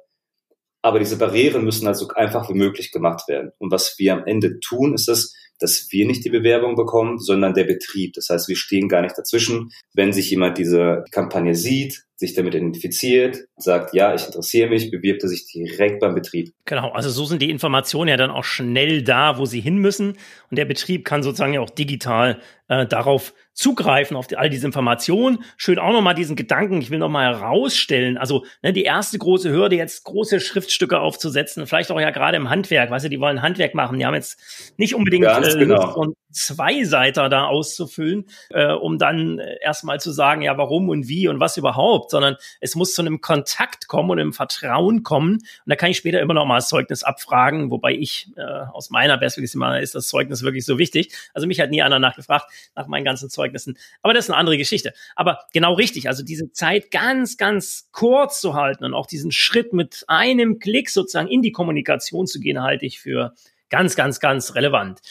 Aber 0.83 0.99
diese 0.99 1.17
Barrieren 1.17 1.63
müssen 1.63 1.87
also 1.87 2.07
einfach 2.09 2.47
wie 2.49 2.53
möglich 2.53 2.91
gemacht 2.91 3.27
werden. 3.27 3.51
Und 3.57 3.71
was 3.71 3.95
wir 3.97 4.13
am 4.13 4.25
Ende 4.25 4.59
tun, 4.59 4.93
ist 4.93 5.09
es, 5.09 5.33
dass 5.59 5.87
wir 5.91 6.05
nicht 6.05 6.25
die 6.25 6.29
Bewerbung 6.29 6.75
bekommen, 6.75 7.19
sondern 7.19 7.53
der 7.53 7.63
Betrieb. 7.65 8.13
Das 8.13 8.29
heißt, 8.29 8.47
wir 8.47 8.55
stehen 8.55 8.89
gar 8.89 9.01
nicht 9.01 9.17
dazwischen. 9.17 9.71
Wenn 9.93 10.13
sich 10.13 10.29
jemand 10.29 10.57
diese 10.57 11.03
Kampagne 11.11 11.55
sieht, 11.55 12.03
sich 12.17 12.33
damit 12.33 12.55
identifiziert, 12.55 13.37
sagt, 13.57 13.93
ja, 13.93 14.15
ich 14.15 14.25
interessiere 14.25 14.69
mich, 14.69 14.89
bewirbt 14.89 15.23
er 15.23 15.29
sich 15.29 15.47
direkt 15.47 15.99
beim 15.99 16.15
Betrieb. 16.15 16.53
Genau, 16.63 16.91
also 16.91 17.09
so 17.09 17.25
sind 17.25 17.41
die 17.41 17.49
Informationen 17.49 18.07
ja 18.07 18.17
dann 18.17 18.31
auch 18.31 18.45
schnell 18.45 19.01
da, 19.01 19.37
wo 19.37 19.45
sie 19.45 19.59
hin 19.59 19.77
müssen. 19.77 20.17
Und 20.49 20.57
der 20.57 20.65
Betrieb 20.65 21.03
kann 21.03 21.23
sozusagen 21.23 21.53
ja 21.53 21.59
auch 21.59 21.69
digital 21.69 22.39
äh, 22.67 22.85
darauf 22.85 23.33
zugreifen, 23.53 24.17
auf 24.17 24.27
die, 24.27 24.37
all 24.37 24.49
diese 24.49 24.65
Informationen. 24.65 25.43
Schön 25.55 25.79
auch 25.79 25.93
nochmal 25.93 26.13
diesen 26.13 26.35
Gedanken, 26.35 26.81
ich 26.81 26.89
will 26.89 26.99
nochmal 26.99 27.33
herausstellen, 27.33 28.17
also 28.17 28.45
ne, 28.61 28.73
die 28.73 28.83
erste 28.83 29.17
große 29.17 29.49
Hürde, 29.49 29.77
jetzt 29.77 30.03
große 30.03 30.41
Schriftstücke 30.41 30.99
aufzusetzen, 30.99 31.65
vielleicht 31.65 31.91
auch 31.91 31.99
ja 31.99 32.11
gerade 32.11 32.35
im 32.35 32.49
Handwerk, 32.49 32.91
weißt 32.91 33.05
du, 33.05 33.09
die 33.09 33.19
wollen 33.19 33.41
Handwerk 33.41 33.73
machen, 33.73 33.97
die 33.97 34.05
haben 34.05 34.13
jetzt 34.13 34.73
nicht 34.77 34.93
unbedingt 34.93 35.25
äh, 35.25 35.57
genau. 35.57 35.95
und 35.95 36.15
zwei 36.31 36.83
Seiter 36.83 37.29
da 37.29 37.45
auszufüllen, 37.45 38.25
äh, 38.49 38.73
um 38.73 38.97
dann 38.97 39.39
äh, 39.39 39.55
erstmal 39.61 40.01
zu 40.01 40.11
sagen, 40.11 40.41
ja, 40.41 40.57
warum 40.57 40.89
und 40.89 41.07
wie 41.07 41.29
und 41.29 41.39
was 41.39 41.55
überhaupt, 42.05 42.11
sondern 42.11 42.37
es 42.61 42.75
muss 42.75 42.93
zu 42.93 43.01
einem 43.01 43.21
Kontakt 43.21 43.87
kommen 43.87 44.09
und 44.09 44.19
einem 44.19 44.33
Vertrauen 44.33 45.03
kommen. 45.03 45.35
Und 45.35 45.43
da 45.65 45.75
kann 45.75 45.91
ich 45.91 45.97
später 45.97 46.19
immer 46.19 46.33
noch 46.33 46.45
mal 46.45 46.57
das 46.57 46.69
Zeugnis 46.69 47.03
abfragen, 47.03 47.71
wobei 47.71 47.93
ich 47.93 48.29
äh, 48.37 48.41
aus 48.41 48.89
meiner 48.89 49.17
Perspektive 49.17 49.57
mal 49.57 49.81
ist 49.81 49.95
das 49.95 50.07
Zeugnis 50.07 50.43
wirklich 50.43 50.65
so 50.65 50.77
wichtig. 50.77 51.13
Also 51.33 51.47
mich 51.47 51.59
hat 51.59 51.69
nie 51.69 51.81
einer 51.81 51.99
nachgefragt 51.99 52.45
nach 52.75 52.87
meinen 52.87 53.05
ganzen 53.05 53.29
Zeugnissen. 53.29 53.77
Aber 54.01 54.13
das 54.13 54.25
ist 54.25 54.31
eine 54.31 54.37
andere 54.37 54.57
Geschichte. 54.57 54.93
Aber 55.15 55.39
genau 55.53 55.73
richtig, 55.73 56.07
also 56.07 56.23
diese 56.23 56.51
Zeit 56.51 56.91
ganz, 56.91 57.37
ganz 57.37 57.89
kurz 57.91 58.41
zu 58.41 58.53
halten 58.53 58.85
und 58.85 58.93
auch 58.93 59.07
diesen 59.07 59.31
Schritt 59.31 59.73
mit 59.73 60.03
einem 60.07 60.59
Klick 60.59 60.89
sozusagen 60.89 61.27
in 61.27 61.41
die 61.41 61.51
Kommunikation 61.51 62.27
zu 62.27 62.39
gehen, 62.39 62.61
halte 62.61 62.85
ich 62.85 62.99
für 62.99 63.33
ganz, 63.69 63.95
ganz, 63.95 64.19
ganz 64.19 64.55
relevant. 64.55 65.01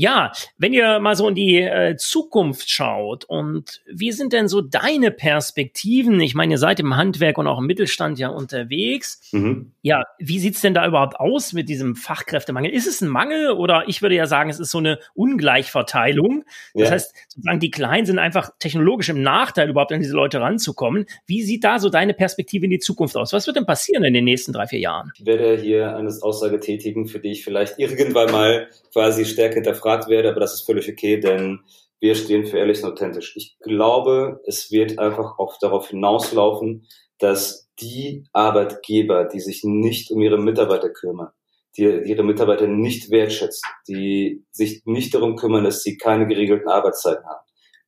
Ja, 0.00 0.30
wenn 0.58 0.72
ihr 0.72 1.00
mal 1.00 1.16
so 1.16 1.28
in 1.28 1.34
die 1.34 1.56
äh, 1.60 1.96
Zukunft 1.96 2.70
schaut 2.70 3.24
und 3.24 3.82
wie 3.92 4.12
sind 4.12 4.32
denn 4.32 4.46
so 4.46 4.60
deine 4.60 5.10
Perspektiven? 5.10 6.20
Ich 6.20 6.36
meine, 6.36 6.54
ihr 6.54 6.58
seid 6.58 6.78
im 6.78 6.94
Handwerk 6.94 7.36
und 7.36 7.48
auch 7.48 7.58
im 7.58 7.66
Mittelstand 7.66 8.16
ja 8.20 8.28
unterwegs. 8.28 9.20
Mhm. 9.32 9.72
Ja, 9.82 10.04
wie 10.20 10.38
sieht's 10.38 10.60
denn 10.60 10.72
da 10.72 10.86
überhaupt 10.86 11.18
aus 11.18 11.52
mit 11.52 11.68
diesem 11.68 11.96
Fachkräftemangel? 11.96 12.70
Ist 12.70 12.86
es 12.86 13.00
ein 13.00 13.08
Mangel 13.08 13.50
oder 13.50 13.88
ich 13.88 14.00
würde 14.00 14.14
ja 14.14 14.26
sagen, 14.26 14.50
es 14.50 14.60
ist 14.60 14.70
so 14.70 14.78
eine 14.78 15.00
Ungleichverteilung. 15.14 16.44
Das 16.74 16.90
ja. 16.90 16.90
heißt, 16.92 17.14
sozusagen 17.30 17.58
die 17.58 17.72
Kleinen 17.72 18.06
sind 18.06 18.20
einfach 18.20 18.50
technologisch 18.60 19.08
im 19.08 19.20
Nachteil, 19.20 19.68
überhaupt 19.68 19.90
an 19.90 19.98
diese 19.98 20.14
Leute 20.14 20.40
ranzukommen. 20.40 21.06
Wie 21.26 21.42
sieht 21.42 21.64
da 21.64 21.80
so 21.80 21.88
deine 21.88 22.14
Perspektive 22.14 22.66
in 22.66 22.70
die 22.70 22.78
Zukunft 22.78 23.16
aus? 23.16 23.32
Was 23.32 23.48
wird 23.48 23.56
denn 23.56 23.66
passieren 23.66 24.04
in 24.04 24.14
den 24.14 24.26
nächsten 24.26 24.52
drei, 24.52 24.68
vier 24.68 24.78
Jahren? 24.78 25.10
Ich 25.18 25.26
werde 25.26 25.56
hier 25.56 25.96
eine 25.96 26.16
Aussage 26.22 26.60
tätigen, 26.60 27.08
für 27.08 27.18
die 27.18 27.32
ich 27.32 27.42
vielleicht 27.42 27.80
irgendwann 27.80 28.30
mal 28.30 28.68
quasi 28.92 29.24
stärker 29.24 29.54
hinterfrage 29.54 29.87
gefragt 29.88 30.08
werde, 30.08 30.30
aber 30.30 30.40
das 30.40 30.54
ist 30.54 30.66
völlig 30.66 30.88
okay, 30.90 31.18
denn 31.18 31.60
wir 32.00 32.14
stehen 32.14 32.46
für 32.46 32.58
ehrlich 32.58 32.82
und 32.82 32.92
authentisch. 32.92 33.34
Ich 33.36 33.56
glaube, 33.60 34.40
es 34.46 34.70
wird 34.70 34.98
einfach 34.98 35.38
auch 35.38 35.58
darauf 35.58 35.88
hinauslaufen, 35.88 36.86
dass 37.18 37.68
die 37.80 38.24
Arbeitgeber, 38.32 39.24
die 39.24 39.40
sich 39.40 39.62
nicht 39.64 40.10
um 40.10 40.20
ihre 40.20 40.38
Mitarbeiter 40.38 40.90
kümmern, 40.90 41.30
die 41.76 41.84
ihre 41.84 42.22
Mitarbeiter 42.22 42.66
nicht 42.66 43.10
wertschätzen, 43.10 43.68
die 43.88 44.44
sich 44.50 44.82
nicht 44.84 45.14
darum 45.14 45.36
kümmern, 45.36 45.64
dass 45.64 45.82
sie 45.82 45.96
keine 45.96 46.26
geregelten 46.26 46.68
Arbeitszeiten 46.68 47.24
haben, 47.24 47.44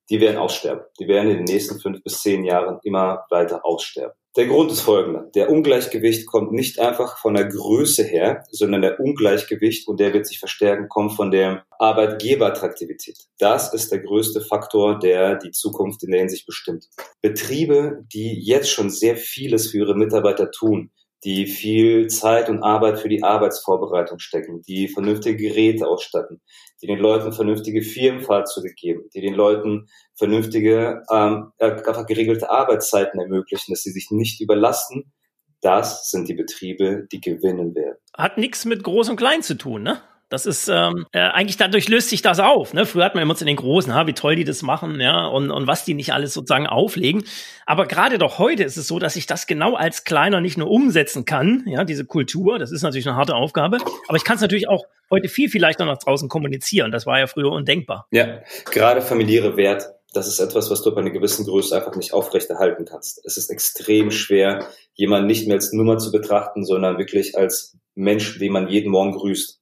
die 0.08 0.20
werden 0.20 0.38
aussterben. 0.38 0.84
Die 0.98 1.06
werden 1.06 1.30
in 1.30 1.36
den 1.38 1.54
nächsten 1.54 1.78
fünf 1.78 2.02
bis 2.02 2.22
zehn 2.22 2.44
Jahren 2.44 2.80
immer 2.82 3.26
weiter 3.30 3.64
aussterben. 3.64 4.14
Der 4.36 4.46
Grund 4.46 4.70
ist 4.70 4.82
folgender. 4.82 5.28
Der 5.34 5.50
Ungleichgewicht 5.50 6.24
kommt 6.26 6.52
nicht 6.52 6.78
einfach 6.78 7.18
von 7.18 7.34
der 7.34 7.46
Größe 7.46 8.04
her, 8.04 8.44
sondern 8.52 8.80
der 8.80 9.00
Ungleichgewicht, 9.00 9.88
und 9.88 9.98
der 9.98 10.12
wird 10.14 10.24
sich 10.24 10.38
verstärken, 10.38 10.88
kommt 10.88 11.14
von 11.14 11.32
der 11.32 11.64
Arbeitgeberattraktivität. 11.80 13.18
Das 13.38 13.74
ist 13.74 13.90
der 13.90 13.98
größte 13.98 14.40
Faktor, 14.40 15.00
der 15.00 15.34
die 15.34 15.50
Zukunft 15.50 16.04
in 16.04 16.12
der 16.12 16.20
Hinsicht 16.20 16.46
bestimmt. 16.46 16.88
Betriebe, 17.20 18.04
die 18.12 18.40
jetzt 18.40 18.70
schon 18.70 18.88
sehr 18.90 19.16
vieles 19.16 19.72
für 19.72 19.78
ihre 19.78 19.96
Mitarbeiter 19.96 20.52
tun, 20.52 20.92
die 21.24 21.46
viel 21.46 22.06
Zeit 22.08 22.48
und 22.48 22.62
Arbeit 22.62 22.98
für 22.98 23.08
die 23.08 23.22
Arbeitsvorbereitung 23.22 24.18
stecken, 24.18 24.62
die 24.62 24.88
vernünftige 24.88 25.36
Geräte 25.36 25.86
ausstatten, 25.86 26.40
die 26.80 26.86
den 26.86 26.98
Leuten 26.98 27.32
vernünftige 27.32 27.82
Firmenfahrzeuge 27.82 28.72
geben, 28.74 29.02
die 29.14 29.20
den 29.20 29.34
Leuten 29.34 29.88
vernünftige, 30.16 31.02
ähm, 31.10 31.52
einfach 31.58 32.06
geregelte 32.06 32.50
Arbeitszeiten 32.50 33.20
ermöglichen, 33.20 33.72
dass 33.72 33.82
sie 33.82 33.90
sich 33.90 34.08
nicht 34.10 34.40
überlasten. 34.40 35.12
Das 35.60 36.10
sind 36.10 36.28
die 36.28 36.34
Betriebe, 36.34 37.06
die 37.12 37.20
gewinnen 37.20 37.74
werden. 37.74 37.98
Hat 38.16 38.38
nichts 38.38 38.64
mit 38.64 38.82
Groß 38.82 39.10
und 39.10 39.16
Klein 39.16 39.42
zu 39.42 39.58
tun, 39.58 39.82
ne? 39.82 40.00
Das 40.30 40.46
ist 40.46 40.68
ähm, 40.68 41.06
äh, 41.12 41.18
eigentlich 41.18 41.56
dadurch 41.56 41.88
löst 41.88 42.08
sich 42.08 42.22
das 42.22 42.38
auf. 42.38 42.72
Ne? 42.72 42.86
Früher 42.86 43.04
hat 43.04 43.16
man 43.16 43.22
immer 43.22 43.34
zu 43.34 43.44
den 43.44 43.56
Großen, 43.56 43.92
ha, 43.94 44.06
wie 44.06 44.12
toll 44.12 44.36
die 44.36 44.44
das 44.44 44.62
machen, 44.62 45.00
ja, 45.00 45.26
und, 45.26 45.50
und 45.50 45.66
was 45.66 45.84
die 45.84 45.92
nicht 45.92 46.12
alles 46.12 46.32
sozusagen 46.32 46.68
auflegen. 46.68 47.24
Aber 47.66 47.86
gerade 47.86 48.16
doch 48.16 48.38
heute 48.38 48.62
ist 48.62 48.76
es 48.76 48.86
so, 48.86 49.00
dass 49.00 49.16
ich 49.16 49.26
das 49.26 49.48
genau 49.48 49.74
als 49.74 50.04
Kleiner 50.04 50.40
nicht 50.40 50.56
nur 50.56 50.70
umsetzen 50.70 51.24
kann, 51.24 51.64
ja, 51.66 51.82
diese 51.84 52.04
Kultur. 52.04 52.60
Das 52.60 52.70
ist 52.70 52.82
natürlich 52.82 53.08
eine 53.08 53.16
harte 53.16 53.34
Aufgabe, 53.34 53.78
aber 54.06 54.16
ich 54.16 54.22
kann 54.22 54.36
es 54.36 54.40
natürlich 54.40 54.68
auch 54.68 54.84
heute 55.10 55.28
viel, 55.28 55.48
viel 55.48 55.60
leichter 55.60 55.84
nach 55.84 55.98
draußen 55.98 56.28
kommunizieren. 56.28 56.92
Das 56.92 57.06
war 57.06 57.18
ja 57.18 57.26
früher 57.26 57.50
undenkbar. 57.50 58.06
Ja, 58.12 58.38
gerade 58.70 59.02
familiäre 59.02 59.56
Wert. 59.56 59.88
Das 60.12 60.28
ist 60.28 60.38
etwas, 60.38 60.70
was 60.70 60.82
du 60.82 60.92
bei 60.94 61.00
einer 61.00 61.10
gewissen 61.10 61.44
Größe 61.44 61.76
einfach 61.76 61.94
nicht 61.94 62.12
aufrechterhalten 62.12 62.84
kannst. 62.84 63.20
Es 63.24 63.36
ist 63.36 63.50
extrem 63.50 64.10
schwer, 64.10 64.66
jemanden 64.94 65.26
nicht 65.26 65.46
mehr 65.46 65.56
als 65.56 65.72
Nummer 65.72 65.98
zu 65.98 66.10
betrachten, 66.10 66.64
sondern 66.64 66.98
wirklich 66.98 67.36
als 67.36 67.76
Mensch, 67.94 68.38
den 68.38 68.52
man 68.52 68.68
jeden 68.68 68.90
Morgen 68.90 69.12
grüßt. 69.12 69.59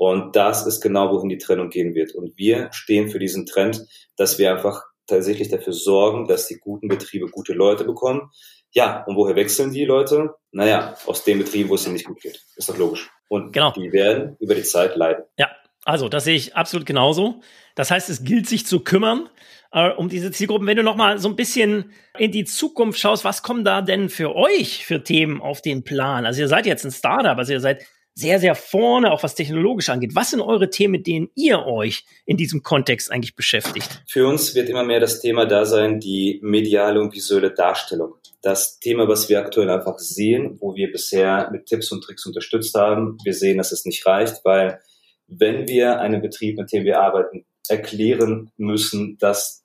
Und 0.00 0.34
das 0.34 0.66
ist 0.66 0.80
genau, 0.80 1.12
wohin 1.12 1.28
die 1.28 1.36
Trennung 1.36 1.68
gehen 1.68 1.94
wird. 1.94 2.14
Und 2.14 2.32
wir 2.38 2.68
stehen 2.72 3.10
für 3.10 3.18
diesen 3.18 3.44
Trend, 3.44 3.84
dass 4.16 4.38
wir 4.38 4.50
einfach 4.50 4.82
tatsächlich 5.06 5.50
dafür 5.50 5.74
sorgen, 5.74 6.26
dass 6.26 6.46
die 6.46 6.56
guten 6.58 6.88
Betriebe 6.88 7.26
gute 7.26 7.52
Leute 7.52 7.84
bekommen. 7.84 8.30
Ja, 8.72 9.04
und 9.04 9.16
woher 9.16 9.36
wechseln 9.36 9.72
die 9.72 9.84
Leute? 9.84 10.36
Naja, 10.52 10.96
aus 11.04 11.24
den 11.24 11.36
Betrieben, 11.36 11.68
wo 11.68 11.74
es 11.74 11.84
ihnen 11.84 11.92
nicht 11.92 12.06
gut 12.06 12.22
geht. 12.22 12.42
Ist 12.56 12.70
doch 12.70 12.78
logisch. 12.78 13.10
Und 13.28 13.52
genau. 13.52 13.72
die 13.72 13.92
werden 13.92 14.38
über 14.40 14.54
die 14.54 14.62
Zeit 14.62 14.96
leiden. 14.96 15.24
Ja, 15.36 15.50
also 15.84 16.08
das 16.08 16.24
sehe 16.24 16.34
ich 16.34 16.56
absolut 16.56 16.86
genauso. 16.86 17.42
Das 17.74 17.90
heißt, 17.90 18.08
es 18.08 18.24
gilt 18.24 18.48
sich 18.48 18.64
zu 18.64 18.80
kümmern 18.80 19.28
äh, 19.70 19.90
um 19.90 20.08
diese 20.08 20.30
Zielgruppen. 20.30 20.66
Wenn 20.66 20.78
du 20.78 20.82
noch 20.82 20.96
mal 20.96 21.18
so 21.18 21.28
ein 21.28 21.36
bisschen 21.36 21.92
in 22.16 22.32
die 22.32 22.44
Zukunft 22.44 22.98
schaust, 22.98 23.22
was 23.26 23.42
kommen 23.42 23.66
da 23.66 23.82
denn 23.82 24.08
für 24.08 24.34
euch 24.34 24.86
für 24.86 25.04
Themen 25.04 25.42
auf 25.42 25.60
den 25.60 25.84
Plan? 25.84 26.24
Also 26.24 26.40
ihr 26.40 26.48
seid 26.48 26.64
jetzt 26.64 26.86
ein 26.86 26.90
Startup, 26.90 27.36
also 27.36 27.52
ihr 27.52 27.60
seid 27.60 27.84
sehr, 28.14 28.38
sehr 28.38 28.54
vorne, 28.54 29.12
auch 29.12 29.22
was 29.22 29.34
technologisch 29.34 29.88
angeht. 29.88 30.14
Was 30.14 30.30
sind 30.30 30.40
eure 30.40 30.70
Themen, 30.70 30.92
mit 30.92 31.06
denen 31.06 31.30
ihr 31.34 31.64
euch 31.64 32.04
in 32.26 32.36
diesem 32.36 32.62
Kontext 32.62 33.10
eigentlich 33.10 33.36
beschäftigt? 33.36 34.02
Für 34.06 34.26
uns 34.26 34.54
wird 34.54 34.68
immer 34.68 34.84
mehr 34.84 35.00
das 35.00 35.20
Thema 35.20 35.46
da 35.46 35.64
sein, 35.64 36.00
die 36.00 36.38
mediale 36.42 37.00
und 37.00 37.14
visuelle 37.14 37.52
Darstellung. 37.52 38.14
Das 38.42 38.78
Thema, 38.78 39.08
was 39.08 39.28
wir 39.28 39.40
aktuell 39.40 39.70
einfach 39.70 39.98
sehen, 39.98 40.56
wo 40.60 40.74
wir 40.74 40.90
bisher 40.90 41.50
mit 41.52 41.66
Tipps 41.66 41.92
und 41.92 42.02
Tricks 42.02 42.26
unterstützt 42.26 42.74
haben, 42.74 43.18
wir 43.24 43.34
sehen, 43.34 43.58
dass 43.58 43.72
es 43.72 43.84
nicht 43.84 44.04
reicht, 44.06 44.44
weil 44.44 44.80
wenn 45.26 45.68
wir 45.68 46.00
einen 46.00 46.20
Betrieb, 46.20 46.58
mit 46.58 46.72
dem 46.72 46.84
wir 46.84 47.00
arbeiten, 47.00 47.44
erklären 47.68 48.50
müssen, 48.56 49.16
dass 49.18 49.64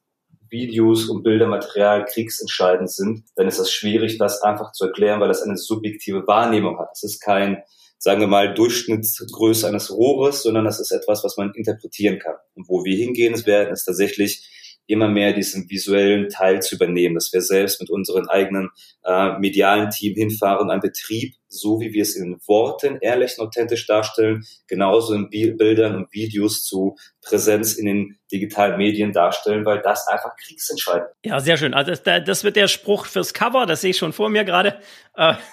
Videos 0.50 1.10
und 1.10 1.24
Bildermaterial 1.24 2.06
kriegsentscheidend 2.06 2.92
sind, 2.92 3.24
dann 3.36 3.48
ist 3.48 3.60
es 3.60 3.72
schwierig, 3.72 4.18
das 4.18 4.42
einfach 4.42 4.72
zu 4.74 4.86
erklären, 4.86 5.20
weil 5.20 5.28
das 5.28 5.42
eine 5.42 5.58
subjektive 5.58 6.28
Wahrnehmung 6.28 6.78
hat. 6.80 6.90
Es 6.94 7.04
ist 7.04 7.20
kein 7.20 7.64
sagen 8.06 8.22
wir 8.22 8.28
mal, 8.28 8.54
Durchschnittsgröße 8.54 9.68
eines 9.68 9.90
Rohres, 9.90 10.44
sondern 10.44 10.64
das 10.64 10.80
ist 10.80 10.92
etwas, 10.92 11.24
was 11.24 11.38
man 11.38 11.52
interpretieren 11.56 12.20
kann. 12.20 12.36
Und 12.54 12.70
wo 12.70 12.86
wir 12.86 12.96
hingehen 12.96 13.34
werden, 13.48 13.74
ist 13.74 13.86
tatsächlich 13.86 14.48
immer 14.86 15.08
mehr 15.08 15.34
diesen 15.34 15.68
visuellen 15.72 16.30
Teil 16.30 16.62
zu 16.62 16.76
übernehmen, 16.76 17.16
dass 17.16 17.34
wir 17.34 17.42
selbst 17.42 17.82
mit 17.82 17.90
unserem 17.90 18.30
eigenen 18.30 18.70
äh, 19.04 19.40
medialen 19.40 19.90
Team 19.90 20.14
hinfahren, 20.14 20.70
einen 20.70 20.82
Betrieb, 20.82 21.34
so 21.60 21.80
wie 21.80 21.94
wir 21.94 22.02
es 22.02 22.16
in 22.16 22.38
Worten 22.46 22.98
ehrlich 23.02 23.38
und 23.38 23.48
authentisch 23.48 23.88
darstellen, 23.88 24.44
genauso 24.68 25.14
in 25.14 25.30
Bildern 25.30 25.96
und 25.96 26.14
Videos 26.14 26.64
zu 26.64 26.96
Präsenz 27.22 27.74
in 27.74 27.86
den 27.86 28.20
digitalen 28.32 28.78
Medien 28.78 29.12
darstellen, 29.12 29.66
weil 29.66 29.82
das 29.82 30.08
einfach 30.08 30.36
kriegsentscheidend. 30.36 31.10
Ja, 31.24 31.40
sehr 31.40 31.58
schön. 31.58 31.74
Also 31.74 31.94
das, 31.94 32.44
wird 32.44 32.56
der 32.56 32.68
Spruch 32.68 33.06
fürs 33.06 33.34
Cover, 33.34 33.66
das 33.66 33.82
sehe 33.82 33.92
ich 33.92 33.98
schon 33.98 34.14
vor 34.14 34.30
mir 34.30 34.44
gerade. 34.44 34.80
Äh. 35.16 35.36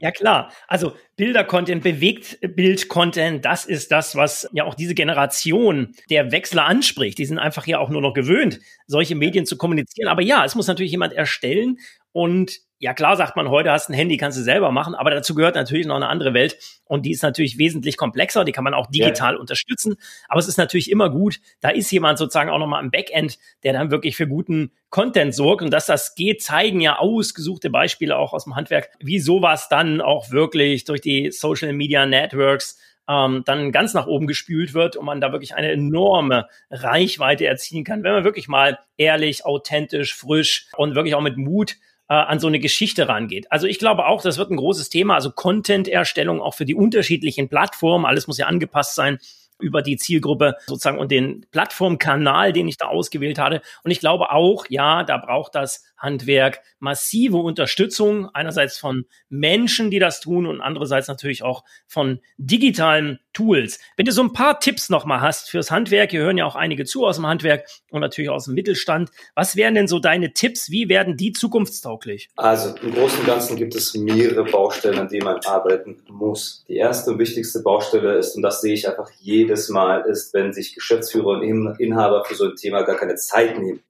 Ja 0.00 0.10
klar, 0.10 0.50
also 0.66 0.94
Bilder-Content, 1.16 1.82
Bewegt-Bild-Content, 1.82 3.44
das 3.44 3.66
ist 3.66 3.92
das, 3.92 4.16
was 4.16 4.48
ja 4.52 4.64
auch 4.64 4.74
diese 4.74 4.94
Generation 4.94 5.94
der 6.08 6.32
Wechsler 6.32 6.64
anspricht. 6.64 7.18
Die 7.18 7.26
sind 7.26 7.38
einfach 7.38 7.66
ja 7.66 7.78
auch 7.78 7.90
nur 7.90 8.00
noch 8.00 8.14
gewöhnt, 8.14 8.60
solche 8.86 9.14
Medien 9.14 9.44
zu 9.44 9.58
kommunizieren. 9.58 10.08
Aber 10.08 10.22
ja, 10.22 10.44
es 10.46 10.54
muss 10.54 10.68
natürlich 10.68 10.92
jemand 10.92 11.12
erstellen 11.12 11.78
und 12.12 12.60
ja 12.80 12.94
klar 12.94 13.16
sagt 13.16 13.36
man 13.36 13.50
heute, 13.50 13.70
hast 13.70 13.90
ein 13.90 13.94
Handy, 13.94 14.16
kannst 14.16 14.38
du 14.38 14.42
selber 14.42 14.72
machen, 14.72 14.94
aber 14.94 15.10
dazu 15.10 15.34
gehört 15.34 15.54
natürlich 15.54 15.86
noch 15.86 15.96
eine 15.96 16.08
andere 16.08 16.32
Welt 16.32 16.58
und 16.86 17.04
die 17.04 17.12
ist 17.12 17.22
natürlich 17.22 17.58
wesentlich 17.58 17.98
komplexer, 17.98 18.44
die 18.44 18.52
kann 18.52 18.64
man 18.64 18.72
auch 18.72 18.86
digital 18.86 19.34
ja. 19.34 19.38
unterstützen, 19.38 19.96
aber 20.28 20.40
es 20.40 20.48
ist 20.48 20.56
natürlich 20.56 20.90
immer 20.90 21.10
gut, 21.10 21.40
da 21.60 21.68
ist 21.68 21.90
jemand 21.92 22.18
sozusagen 22.18 22.48
auch 22.48 22.58
nochmal 22.58 22.82
im 22.82 22.90
Backend, 22.90 23.38
der 23.64 23.74
dann 23.74 23.90
wirklich 23.90 24.16
für 24.16 24.26
guten 24.26 24.72
Content 24.88 25.34
sorgt 25.34 25.62
und 25.62 25.70
dass 25.70 25.86
das 25.86 26.14
geht, 26.14 26.42
zeigen 26.42 26.80
ja 26.80 26.98
ausgesuchte 26.98 27.68
Beispiele 27.68 28.16
auch 28.16 28.32
aus 28.32 28.44
dem 28.44 28.56
Handwerk, 28.56 28.88
wie 28.98 29.20
sowas 29.20 29.68
dann 29.68 30.00
auch 30.00 30.30
wirklich 30.30 30.84
durch 30.84 31.02
die 31.02 31.30
Social 31.30 31.74
Media 31.74 32.06
Networks 32.06 32.80
ähm, 33.10 33.42
dann 33.44 33.72
ganz 33.72 33.92
nach 33.92 34.06
oben 34.06 34.26
gespült 34.26 34.72
wird 34.72 34.96
und 34.96 35.04
man 35.04 35.20
da 35.20 35.32
wirklich 35.32 35.54
eine 35.54 35.70
enorme 35.70 36.48
Reichweite 36.70 37.46
erzielen 37.46 37.84
kann, 37.84 38.04
wenn 38.04 38.12
man 38.12 38.24
wirklich 38.24 38.48
mal 38.48 38.78
ehrlich, 38.96 39.44
authentisch, 39.44 40.14
frisch 40.14 40.68
und 40.76 40.94
wirklich 40.94 41.14
auch 41.14 41.20
mit 41.20 41.36
Mut 41.36 41.76
äh, 42.10 42.14
an 42.14 42.40
so 42.40 42.48
eine 42.48 42.58
Geschichte 42.58 43.08
rangeht. 43.08 43.50
Also 43.50 43.68
ich 43.68 43.78
glaube 43.78 44.06
auch, 44.06 44.20
das 44.20 44.36
wird 44.36 44.50
ein 44.50 44.56
großes 44.56 44.90
Thema, 44.90 45.14
also 45.14 45.30
Content-Erstellung 45.30 46.42
auch 46.42 46.54
für 46.54 46.64
die 46.64 46.74
unterschiedlichen 46.74 47.48
Plattformen. 47.48 48.04
Alles 48.04 48.26
muss 48.26 48.36
ja 48.36 48.46
angepasst 48.46 48.96
sein 48.96 49.18
über 49.60 49.80
die 49.80 49.96
Zielgruppe 49.96 50.56
sozusagen 50.66 50.98
und 50.98 51.12
den 51.12 51.46
Plattformkanal, 51.52 52.52
den 52.52 52.66
ich 52.66 52.78
da 52.78 52.86
ausgewählt 52.86 53.38
hatte. 53.38 53.62
Und 53.84 53.92
ich 53.92 54.00
glaube 54.00 54.32
auch, 54.32 54.66
ja, 54.68 55.04
da 55.04 55.18
braucht 55.18 55.54
das 55.54 55.84
Handwerk 56.00 56.60
massive 56.80 57.36
Unterstützung, 57.36 58.28
einerseits 58.34 58.78
von 58.78 59.04
Menschen, 59.28 59.90
die 59.90 59.98
das 59.98 60.20
tun 60.20 60.46
und 60.46 60.60
andererseits 60.60 61.08
natürlich 61.08 61.42
auch 61.42 61.62
von 61.86 62.20
digitalen 62.38 63.20
Tools. 63.32 63.78
Wenn 63.96 64.06
du 64.06 64.12
so 64.12 64.22
ein 64.22 64.32
paar 64.32 64.58
Tipps 64.58 64.88
nochmal 64.88 65.20
hast 65.20 65.50
fürs 65.50 65.70
Handwerk, 65.70 66.10
hier 66.10 66.20
hören 66.20 66.38
ja 66.38 66.46
auch 66.46 66.56
einige 66.56 66.84
zu 66.84 67.06
aus 67.06 67.16
dem 67.16 67.26
Handwerk 67.26 67.68
und 67.90 68.00
natürlich 68.00 68.30
aus 68.30 68.46
dem 68.46 68.54
Mittelstand. 68.54 69.10
Was 69.34 69.54
wären 69.56 69.74
denn 69.74 69.86
so 69.86 70.00
deine 70.00 70.32
Tipps? 70.32 70.70
Wie 70.70 70.88
werden 70.88 71.16
die 71.16 71.32
zukunftstauglich? 71.32 72.30
Also 72.36 72.74
im 72.82 72.92
Großen 72.92 73.20
und 73.20 73.26
Ganzen 73.26 73.56
gibt 73.56 73.74
es 73.74 73.94
mehrere 73.94 74.44
Baustellen, 74.44 74.98
an 74.98 75.08
denen 75.08 75.24
man 75.24 75.38
arbeiten 75.44 76.02
muss. 76.08 76.64
Die 76.68 76.76
erste 76.76 77.12
und 77.12 77.18
wichtigste 77.18 77.62
Baustelle 77.62 78.14
ist, 78.14 78.34
und 78.34 78.42
das 78.42 78.62
sehe 78.62 78.74
ich 78.74 78.88
einfach 78.88 79.10
jedes 79.20 79.68
Mal, 79.68 80.00
ist, 80.06 80.34
wenn 80.34 80.52
sich 80.52 80.74
Geschäftsführer 80.74 81.40
und 81.40 81.78
Inhaber 81.78 82.24
für 82.24 82.34
so 82.34 82.46
ein 82.46 82.56
Thema 82.56 82.82
gar 82.82 82.96
keine 82.96 83.16
Zeit 83.16 83.58
nehmen 83.58 83.80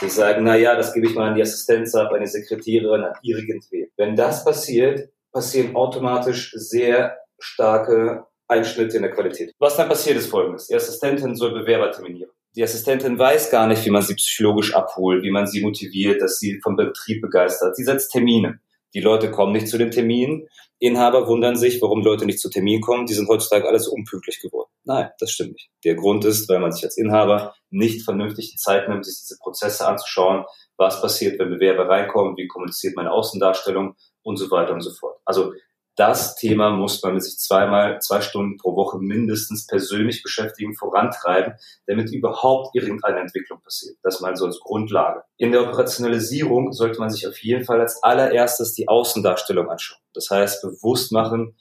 Sie 0.00 0.08
sagen, 0.08 0.44
na 0.44 0.56
ja, 0.56 0.76
das 0.76 0.94
gebe 0.94 1.06
ich 1.06 1.14
mal 1.14 1.28
an 1.28 1.34
die 1.34 1.42
Assistenz 1.42 1.94
ab, 1.94 2.10
an 2.12 2.20
die 2.20 2.26
Sekretärin, 2.26 3.04
an 3.04 3.12
irgendwen. 3.22 3.90
Wenn 3.98 4.16
das 4.16 4.44
passiert, 4.44 5.10
passieren 5.30 5.76
automatisch 5.76 6.52
sehr 6.56 7.18
starke 7.38 8.24
Einschnitte 8.48 8.96
in 8.96 9.02
der 9.02 9.12
Qualität. 9.12 9.52
Was 9.58 9.76
dann 9.76 9.88
passiert 9.88 10.16
ist 10.16 10.28
folgendes. 10.28 10.68
Die 10.68 10.74
Assistentin 10.74 11.36
soll 11.36 11.52
Bewerber 11.52 11.92
terminieren. 11.92 12.30
Die 12.56 12.62
Assistentin 12.62 13.18
weiß 13.18 13.50
gar 13.50 13.66
nicht, 13.66 13.84
wie 13.84 13.90
man 13.90 14.00
sie 14.00 14.14
psychologisch 14.14 14.74
abholt, 14.74 15.22
wie 15.22 15.30
man 15.30 15.46
sie 15.46 15.60
motiviert, 15.60 16.22
dass 16.22 16.38
sie 16.38 16.60
vom 16.62 16.76
Betrieb 16.76 17.20
begeistert. 17.20 17.76
Sie 17.76 17.84
setzt 17.84 18.10
Termine. 18.10 18.58
Die 18.94 19.00
Leute 19.00 19.30
kommen 19.30 19.52
nicht 19.52 19.68
zu 19.68 19.76
den 19.76 19.90
Terminen. 19.90 20.48
Inhaber 20.78 21.28
wundern 21.28 21.56
sich, 21.56 21.80
warum 21.82 22.02
Leute 22.02 22.24
nicht 22.24 22.40
zu 22.40 22.48
Terminen 22.48 22.80
kommen. 22.80 23.06
Die 23.06 23.14
sind 23.14 23.28
heutzutage 23.28 23.68
alles 23.68 23.86
unpünktlich 23.86 24.40
geworden. 24.40 24.69
Nein, 24.84 25.10
das 25.18 25.30
stimmt 25.30 25.52
nicht. 25.52 25.70
Der 25.84 25.94
Grund 25.94 26.24
ist, 26.24 26.48
weil 26.48 26.58
man 26.58 26.72
sich 26.72 26.84
als 26.84 26.96
Inhaber 26.96 27.54
nicht 27.70 28.02
vernünftig 28.04 28.50
die 28.50 28.56
Zeit 28.56 28.88
nimmt, 28.88 29.04
sich 29.04 29.20
diese 29.20 29.38
Prozesse 29.38 29.86
anzuschauen, 29.86 30.44
was 30.76 31.00
passiert, 31.02 31.38
wenn 31.38 31.50
Bewerber 31.50 31.88
reinkommen, 31.88 32.36
wie 32.36 32.48
kommuniziert 32.48 32.96
meine 32.96 33.12
Außendarstellung 33.12 33.94
und 34.22 34.36
so 34.36 34.50
weiter 34.50 34.72
und 34.72 34.80
so 34.80 34.90
fort. 34.92 35.18
Also 35.24 35.52
das 35.96 36.34
Thema 36.36 36.70
muss 36.70 37.02
man 37.02 37.14
mit 37.14 37.22
sich 37.22 37.36
zweimal, 37.38 38.00
zwei 38.00 38.22
Stunden 38.22 38.56
pro 38.56 38.74
Woche 38.74 38.98
mindestens 38.98 39.66
persönlich 39.66 40.22
beschäftigen, 40.22 40.74
vorantreiben, 40.74 41.54
damit 41.86 42.10
überhaupt 42.10 42.74
irgendeine 42.74 43.20
Entwicklung 43.20 43.60
passiert. 43.60 43.98
Das 44.02 44.20
mal 44.20 44.34
so 44.34 44.46
als 44.46 44.60
Grundlage. 44.60 45.24
In 45.36 45.52
der 45.52 45.62
Operationalisierung 45.62 46.72
sollte 46.72 47.00
man 47.00 47.10
sich 47.10 47.26
auf 47.26 47.36
jeden 47.42 47.64
Fall 47.64 47.80
als 47.80 48.02
allererstes 48.02 48.72
die 48.72 48.88
Außendarstellung 48.88 49.68
anschauen. 49.68 50.00
Das 50.14 50.30
heißt, 50.30 50.62
bewusst 50.62 51.12
machen, 51.12 51.56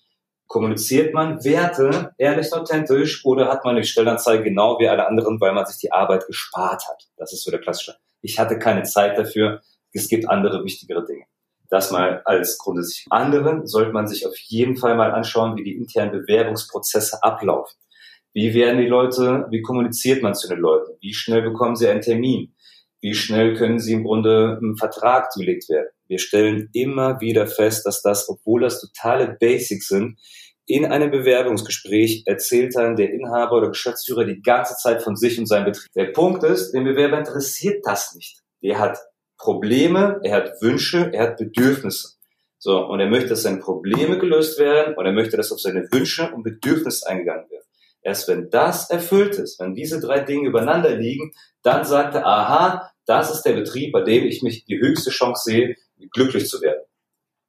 kommuniziert 0.50 1.14
man 1.14 1.44
Werte 1.46 2.12
ehrlich 2.18 2.52
und 2.52 2.62
authentisch 2.62 3.24
oder 3.24 3.48
hat 3.50 3.64
man 3.64 3.76
die 3.76 3.84
Stellenanzeige 3.84 4.44
genau 4.44 4.80
wie 4.80 4.90
alle 4.90 5.08
anderen, 5.08 5.40
weil 5.40 5.54
man 5.54 5.66
sich 5.68 5.78
die 5.78 5.92
Arbeit 5.92 6.26
gespart 6.26 6.86
hat? 6.90 7.08
Das 7.18 7.32
ist 7.32 7.44
so 7.44 7.52
der 7.52 7.62
klassische. 7.62 7.96
Ich 8.22 8.40
hatte 8.40 8.58
keine 8.58 8.84
Zeit 8.84 9.18
dafür. 9.18 9.62
Es 9.94 10.10
gibt 10.10 10.28
andere 10.28 10.64
wichtigere 10.66 11.06
Dinge. 11.06 11.26
Das 11.70 11.92
mal 11.92 12.24
als 12.26 12.58
grundsätzlich. 12.58 13.06
Anderen 13.12 13.68
sollte 13.68 13.92
man 13.92 14.08
sich 14.08 14.26
auf 14.26 14.36
jeden 14.38 14.76
Fall 14.76 14.96
mal 14.96 15.12
anschauen, 15.12 15.56
wie 15.56 15.64
die 15.64 15.78
internen 15.78 16.12
Bewerbungsprozesse 16.12 17.22
ablaufen. 17.22 17.78
Wie 18.34 18.56
werden 18.56 18.80
die 18.80 18.88
Leute, 18.88 19.46
wie 19.52 19.62
kommuniziert 19.62 20.24
man 20.24 20.34
zu 20.34 20.48
den 20.48 20.60
Leuten? 20.60 20.94
Wie 21.00 21.14
schnell 21.14 21.44
bekommen 21.44 21.76
sie 21.76 21.88
einen 21.88 22.02
Termin? 22.02 22.56
Wie 23.02 23.14
schnell 23.14 23.56
können 23.56 23.80
sie 23.80 23.94
im 23.94 24.04
Grunde 24.04 24.58
einen 24.62 24.78
Vertrag 24.78 25.32
zugelegt 25.32 25.70
werden? 25.70 25.88
Wir 26.08 26.20
stellen 26.20 26.70
immer 26.74 27.22
wieder 27.22 27.48
fest, 27.48 27.86
dass 27.86 28.02
das, 28.02 28.28
obwohl 28.28 28.62
das 28.62 28.82
totale 28.82 29.38
Basics 29.40 29.88
sind, 29.88 30.20
in 30.66 30.86
einem 30.86 31.10
Bewerbungsgespräch 31.10 32.24
erzählt 32.26 32.76
dann 32.76 32.96
der 32.96 33.12
Inhaber 33.12 33.58
oder 33.58 33.70
Geschäftsführer 33.70 34.26
die 34.26 34.42
ganze 34.42 34.76
Zeit 34.76 35.02
von 35.02 35.16
sich 35.16 35.40
und 35.40 35.48
seinem 35.48 35.66
Betrieb. 35.66 35.92
Der 35.96 36.06
Punkt 36.06 36.44
ist, 36.44 36.74
den 36.74 36.84
Bewerber 36.84 37.18
interessiert 37.18 37.82
das 37.86 38.14
nicht. 38.14 38.42
Der 38.62 38.78
hat 38.78 39.00
Probleme, 39.38 40.20
er 40.24 40.36
hat 40.36 40.62
Wünsche, 40.62 41.10
er 41.12 41.24
hat 41.24 41.38
Bedürfnisse. 41.38 42.20
So, 42.60 42.86
und 42.86 43.00
er 43.00 43.10
möchte, 43.10 43.30
dass 43.30 43.44
seine 43.44 43.60
Probleme 43.60 44.20
gelöst 44.20 44.60
werden 44.60 44.96
und 44.96 45.06
er 45.06 45.14
möchte, 45.14 45.38
dass 45.38 45.52
auf 45.52 45.62
seine 45.62 45.88
Wünsche 45.92 46.30
und 46.32 46.44
Bedürfnisse 46.44 47.08
eingegangen 47.08 47.50
wird. 47.50 47.59
Erst 48.10 48.28
wenn 48.28 48.50
das 48.50 48.90
erfüllt 48.90 49.36
ist, 49.36 49.60
wenn 49.60 49.76
diese 49.76 50.02
drei 50.02 50.22
Dinge 50.22 50.50
übereinander 50.50 50.96
liegen, 50.96 51.32
dann 51.62 51.86
sagt 51.86 52.16
er, 52.16 52.26
aha, 52.26 52.92
das 53.06 53.32
ist 53.32 53.44
der 53.44 53.54
Betrieb, 53.54 53.92
bei 53.92 54.02
dem 54.02 54.26
ich 54.26 54.42
mich 54.42 54.66
die 54.66 54.80
höchste 54.80 55.12
Chance 55.12 55.44
sehe, 55.44 55.76
glücklich 56.12 56.50
zu 56.50 56.60
werden. 56.60 56.82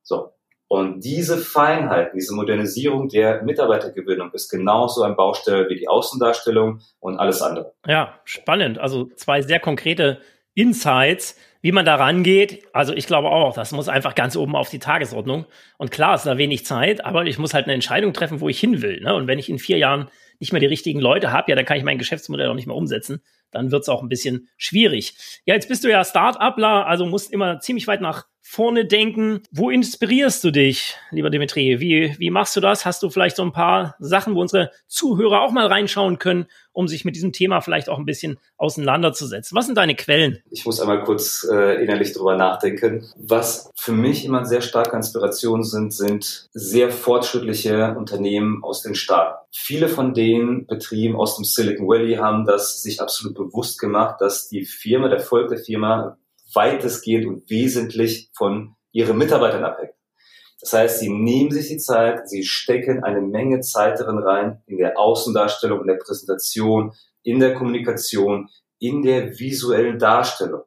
So. 0.02 0.34
Und 0.68 1.02
diese 1.02 1.38
Feinheit, 1.38 2.12
diese 2.14 2.34
Modernisierung 2.34 3.08
der 3.08 3.42
Mitarbeitergewinnung 3.42 4.32
ist 4.34 4.50
genauso 4.50 5.02
ein 5.02 5.16
Baustelle 5.16 5.66
wie 5.70 5.76
die 5.76 5.88
Außendarstellung 5.88 6.82
und 6.98 7.18
alles 7.18 7.40
andere. 7.40 7.72
Ja, 7.86 8.20
spannend. 8.24 8.78
Also 8.78 9.06
zwei 9.16 9.40
sehr 9.40 9.60
konkrete 9.60 10.20
Insights, 10.52 11.38
wie 11.62 11.72
man 11.72 11.86
da 11.86 11.94
rangeht. 11.94 12.64
Also 12.74 12.92
ich 12.92 13.06
glaube 13.06 13.30
auch, 13.30 13.54
das 13.54 13.72
muss 13.72 13.88
einfach 13.88 14.14
ganz 14.14 14.36
oben 14.36 14.56
auf 14.56 14.68
die 14.68 14.78
Tagesordnung. 14.78 15.46
Und 15.78 15.90
klar 15.90 16.16
ist 16.16 16.26
da 16.26 16.36
wenig 16.36 16.66
Zeit, 16.66 17.02
aber 17.02 17.24
ich 17.24 17.38
muss 17.38 17.54
halt 17.54 17.64
eine 17.64 17.72
Entscheidung 17.72 18.12
treffen, 18.12 18.40
wo 18.40 18.48
ich 18.50 18.60
hin 18.60 18.82
will. 18.82 19.00
Ne? 19.00 19.14
Und 19.14 19.26
wenn 19.26 19.38
ich 19.38 19.48
in 19.48 19.58
vier 19.58 19.78
Jahren 19.78 20.10
nicht 20.40 20.53
mehr 20.53 20.61
die 20.61 20.66
richtigen 20.66 21.00
Leute 21.00 21.33
habe, 21.33 21.50
ja, 21.50 21.57
dann 21.57 21.64
kann 21.64 21.76
ich 21.76 21.85
mein 21.85 21.98
Geschäftsmodell 21.98 22.48
auch 22.48 22.55
nicht 22.55 22.66
mehr 22.66 22.76
umsetzen. 22.76 23.22
Dann 23.50 23.70
wird 23.70 23.83
es 23.83 23.88
auch 23.88 24.03
ein 24.03 24.09
bisschen 24.09 24.48
schwierig. 24.57 25.14
Ja, 25.44 25.55
jetzt 25.55 25.68
bist 25.68 25.85
du 25.85 25.88
ja 25.88 26.05
Start-upler, 26.05 26.87
also 26.87 27.07
musst 27.07 27.33
immer 27.33 27.61
ziemlich 27.61 27.87
weit 27.87 28.00
nach 28.00 28.26
vorne 28.42 28.85
denken. 28.85 29.42
Wo 29.53 29.70
inspirierst 29.70 30.42
du 30.44 30.50
dich, 30.50 30.96
lieber 31.11 31.31
Dimitri? 31.31 31.81
Wie, 31.81 32.14
wie 32.18 32.31
machst 32.31 32.57
du 32.57 32.61
das? 32.61 32.85
Hast 32.85 33.03
du 33.03 33.11
vielleicht 33.11 33.37
so 33.37 33.42
ein 33.42 33.53
paar 33.53 33.94
Sachen, 33.98 34.35
wo 34.35 34.40
unsere 34.40 34.70
Zuhörer 34.88 35.42
auch 35.42 35.53
mal 35.53 35.66
reinschauen 35.66 36.18
können, 36.18 36.46
um 36.72 36.88
sich 36.88 37.05
mit 37.05 37.16
diesem 37.16 37.33
Thema 37.33 37.61
vielleicht 37.61 37.88
auch 37.88 37.98
ein 37.98 38.07
bisschen 38.07 38.38
auseinanderzusetzen? 38.57 39.57
Was 39.57 39.66
sind 39.66 39.76
deine 39.76 39.94
Quellen? 39.94 40.42
Ich 40.50 40.64
muss 40.64 40.81
einmal 40.81 41.05
kurz 41.05 41.46
äh, 41.50 41.83
innerlich 41.83 42.12
drüber 42.12 42.37
nachdenken. 42.37 43.07
Was 43.16 43.70
für 43.76 43.92
mich 43.92 44.24
immer 44.24 44.44
sehr 44.44 44.62
starke 44.62 44.96
Inspirationen 44.96 45.64
sind, 45.64 45.92
sind 45.92 46.48
sehr 46.53 46.90
fortschrittliche 46.90 47.94
Unternehmen 47.96 48.64
aus 48.64 48.83
den 48.83 48.94
Staaten. 48.94 49.37
Viele 49.53 49.88
von 49.88 50.14
den 50.14 50.66
Betrieben 50.66 51.16
aus 51.16 51.37
dem 51.37 51.44
Silicon 51.44 51.88
Valley 51.88 52.14
haben 52.14 52.46
das 52.46 52.83
sich 52.83 53.00
absolut 53.00 53.35
bewusst 53.35 53.79
gemacht, 53.79 54.20
dass 54.20 54.48
die 54.48 54.64
Firma, 54.64 55.09
der 55.09 55.18
Erfolg 55.18 55.48
der 55.48 55.59
Firma 55.59 56.16
weitestgehend 56.54 57.26
und 57.26 57.50
wesentlich 57.50 58.30
von 58.36 58.76
ihren 58.92 59.18
Mitarbeitern 59.18 59.64
abhängt. 59.64 59.94
Das 60.60 60.72
heißt, 60.74 60.98
sie 60.98 61.08
nehmen 61.08 61.50
sich 61.50 61.68
die 61.68 61.78
Zeit, 61.78 62.28
sie 62.28 62.44
stecken 62.44 63.02
eine 63.02 63.22
Menge 63.22 63.60
Zeit 63.60 63.98
darin 63.98 64.18
rein, 64.18 64.62
in 64.66 64.76
der 64.76 64.98
Außendarstellung, 64.98 65.80
in 65.80 65.86
der 65.86 65.98
Präsentation, 66.04 66.92
in 67.22 67.40
der 67.40 67.54
Kommunikation, 67.54 68.48
in 68.78 69.02
der 69.02 69.38
visuellen 69.38 69.98
Darstellung. 69.98 70.62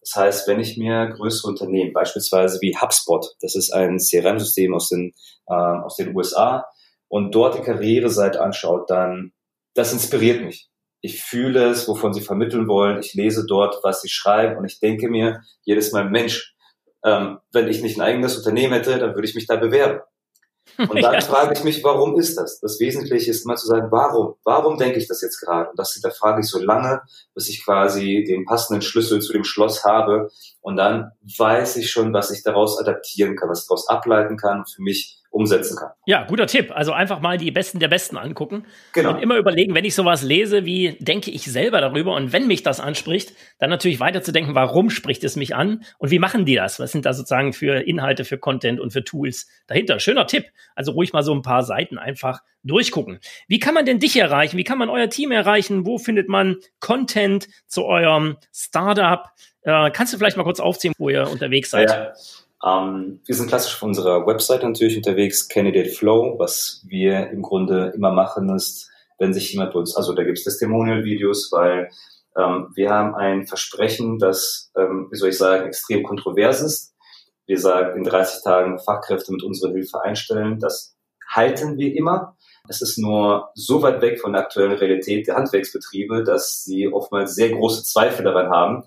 Das 0.00 0.14
heißt, 0.16 0.48
wenn 0.48 0.60
ich 0.60 0.76
mir 0.76 1.08
größere 1.08 1.50
Unternehmen, 1.50 1.92
beispielsweise 1.92 2.60
wie 2.60 2.76
HubSpot, 2.76 3.26
das 3.40 3.56
ist 3.56 3.72
ein 3.72 3.98
CRM-System 3.98 4.74
aus 4.74 4.88
den, 4.88 5.12
äh, 5.48 5.54
aus 5.54 5.96
den 5.96 6.14
USA, 6.14 6.64
und 7.08 7.34
dort 7.34 7.56
die 7.56 7.62
Karriereseite 7.62 8.40
anschaut, 8.40 8.90
dann 8.90 9.32
das 9.74 9.92
inspiriert 9.92 10.44
mich. 10.44 10.68
Ich 11.00 11.22
fühle 11.22 11.66
es, 11.70 11.88
wovon 11.88 12.12
sie 12.12 12.20
vermitteln 12.20 12.68
wollen, 12.68 13.00
ich 13.00 13.14
lese 13.14 13.46
dort, 13.46 13.80
was 13.82 14.02
sie 14.02 14.08
schreiben 14.08 14.56
und 14.56 14.64
ich 14.64 14.80
denke 14.80 15.08
mir 15.08 15.42
jedes 15.62 15.92
Mal, 15.92 16.08
Mensch, 16.08 16.54
ähm, 17.04 17.38
wenn 17.52 17.68
ich 17.68 17.82
nicht 17.82 17.98
ein 17.98 18.02
eigenes 18.02 18.36
Unternehmen 18.36 18.72
hätte, 18.72 18.98
dann 18.98 19.14
würde 19.14 19.28
ich 19.28 19.34
mich 19.34 19.46
da 19.46 19.56
bewerben. 19.56 20.00
Und 20.78 21.02
dann 21.02 21.14
ja. 21.14 21.20
frage 21.20 21.54
ich 21.54 21.64
mich, 21.64 21.82
warum 21.84 22.18
ist 22.18 22.36
das? 22.36 22.60
Das 22.60 22.78
Wesentliche 22.80 23.30
ist 23.30 23.44
immer 23.44 23.56
zu 23.56 23.66
sagen, 23.66 23.88
warum? 23.90 24.34
Warum 24.44 24.76
denke 24.76 24.98
ich 24.98 25.08
das 25.08 25.22
jetzt 25.22 25.40
gerade? 25.40 25.70
Und 25.70 25.78
das 25.78 25.98
frage 26.18 26.40
ich 26.40 26.48
so 26.48 26.58
lange, 26.58 27.00
bis 27.34 27.48
ich 27.48 27.64
quasi 27.64 28.24
den 28.26 28.44
passenden 28.44 28.82
Schlüssel 28.82 29.20
zu 29.20 29.32
dem 29.32 29.44
Schloss 29.44 29.84
habe. 29.84 30.30
Und 30.60 30.76
dann 30.76 31.12
weiß 31.38 31.76
ich 31.76 31.90
schon, 31.90 32.12
was 32.12 32.30
ich 32.30 32.42
daraus 32.42 32.78
adaptieren 32.78 33.36
kann, 33.36 33.48
was 33.48 33.62
ich 33.62 33.68
daraus 33.68 33.88
ableiten 33.88 34.36
kann 34.36 34.58
und 34.58 34.70
für 34.70 34.82
mich 34.82 35.22
umsetzen 35.36 35.76
kann. 35.76 35.90
Ja, 36.06 36.24
guter 36.24 36.46
Tipp. 36.46 36.72
Also 36.74 36.92
einfach 36.92 37.20
mal 37.20 37.36
die 37.36 37.50
Besten 37.50 37.78
der 37.78 37.88
Besten 37.88 38.16
angucken. 38.16 38.64
Genau. 38.94 39.10
Und 39.10 39.22
immer 39.22 39.36
überlegen, 39.36 39.74
wenn 39.74 39.84
ich 39.84 39.94
sowas 39.94 40.22
lese, 40.22 40.64
wie 40.64 40.96
denke 40.98 41.30
ich 41.30 41.44
selber 41.44 41.80
darüber? 41.80 42.14
Und 42.14 42.32
wenn 42.32 42.46
mich 42.46 42.62
das 42.62 42.80
anspricht, 42.80 43.32
dann 43.58 43.70
natürlich 43.70 44.00
weiterzudenken, 44.00 44.54
warum 44.54 44.90
spricht 44.90 45.22
es 45.24 45.36
mich 45.36 45.54
an? 45.54 45.84
Und 45.98 46.10
wie 46.10 46.18
machen 46.18 46.46
die 46.46 46.54
das? 46.54 46.80
Was 46.80 46.92
sind 46.92 47.04
da 47.04 47.12
sozusagen 47.12 47.52
für 47.52 47.86
Inhalte, 47.86 48.24
für 48.24 48.38
Content 48.38 48.80
und 48.80 48.92
für 48.92 49.04
Tools 49.04 49.46
dahinter? 49.66 50.00
Schöner 50.00 50.26
Tipp. 50.26 50.46
Also 50.74 50.92
ruhig 50.92 51.12
mal 51.12 51.22
so 51.22 51.34
ein 51.34 51.42
paar 51.42 51.62
Seiten 51.62 51.98
einfach 51.98 52.40
durchgucken. 52.64 53.20
Wie 53.46 53.58
kann 53.58 53.74
man 53.74 53.84
denn 53.84 53.98
dich 53.98 54.16
erreichen? 54.16 54.56
Wie 54.56 54.64
kann 54.64 54.78
man 54.78 54.88
euer 54.88 55.10
Team 55.10 55.30
erreichen? 55.30 55.86
Wo 55.86 55.98
findet 55.98 56.28
man 56.28 56.56
Content 56.80 57.48
zu 57.66 57.84
eurem 57.84 58.38
Startup? 58.54 59.28
Äh, 59.62 59.90
kannst 59.90 60.14
du 60.14 60.18
vielleicht 60.18 60.36
mal 60.36 60.44
kurz 60.44 60.60
aufzählen, 60.60 60.94
wo 60.98 61.10
ihr 61.10 61.28
unterwegs 61.28 61.70
seid? 61.70 61.90
Ja. 61.90 62.12
Ähm, 62.66 63.20
wir 63.24 63.34
sind 63.34 63.48
klassisch 63.48 63.76
auf 63.76 63.82
unserer 63.82 64.26
Website 64.26 64.64
natürlich 64.64 64.96
unterwegs, 64.96 65.48
Candidate 65.48 65.90
Flow. 65.90 66.36
Was 66.38 66.84
wir 66.86 67.30
im 67.30 67.42
Grunde 67.42 67.92
immer 67.94 68.10
machen 68.10 68.48
ist, 68.54 68.90
wenn 69.18 69.32
sich 69.32 69.52
jemand 69.52 69.72
bei 69.72 69.78
uns, 69.78 69.96
also 69.96 70.14
da 70.14 70.24
gibt 70.24 70.38
es 70.38 70.44
Testimonial-Videos, 70.44 71.50
weil 71.52 71.90
ähm, 72.36 72.68
wir 72.74 72.90
haben 72.90 73.14
ein 73.14 73.46
Versprechen, 73.46 74.18
das, 74.18 74.72
ähm, 74.76 75.08
wie 75.10 75.16
soll 75.16 75.28
ich 75.30 75.38
sagen, 75.38 75.66
extrem 75.66 76.02
kontrovers 76.02 76.60
ist. 76.60 76.94
Wir 77.46 77.58
sagen, 77.58 77.96
in 77.96 78.04
30 78.04 78.42
Tagen 78.42 78.78
Fachkräfte 78.80 79.32
mit 79.32 79.44
unserer 79.44 79.72
Hilfe 79.72 80.02
einstellen. 80.02 80.58
Das 80.58 80.96
halten 81.30 81.78
wir 81.78 81.94
immer. 81.94 82.36
Es 82.68 82.82
ist 82.82 82.98
nur 82.98 83.50
so 83.54 83.82
weit 83.82 84.02
weg 84.02 84.20
von 84.20 84.32
der 84.32 84.42
aktuellen 84.42 84.72
Realität 84.72 85.28
der 85.28 85.36
Handwerksbetriebe, 85.36 86.24
dass 86.24 86.64
sie 86.64 86.92
oftmals 86.92 87.36
sehr 87.36 87.50
große 87.50 87.84
Zweifel 87.84 88.24
daran 88.24 88.50
haben, 88.50 88.84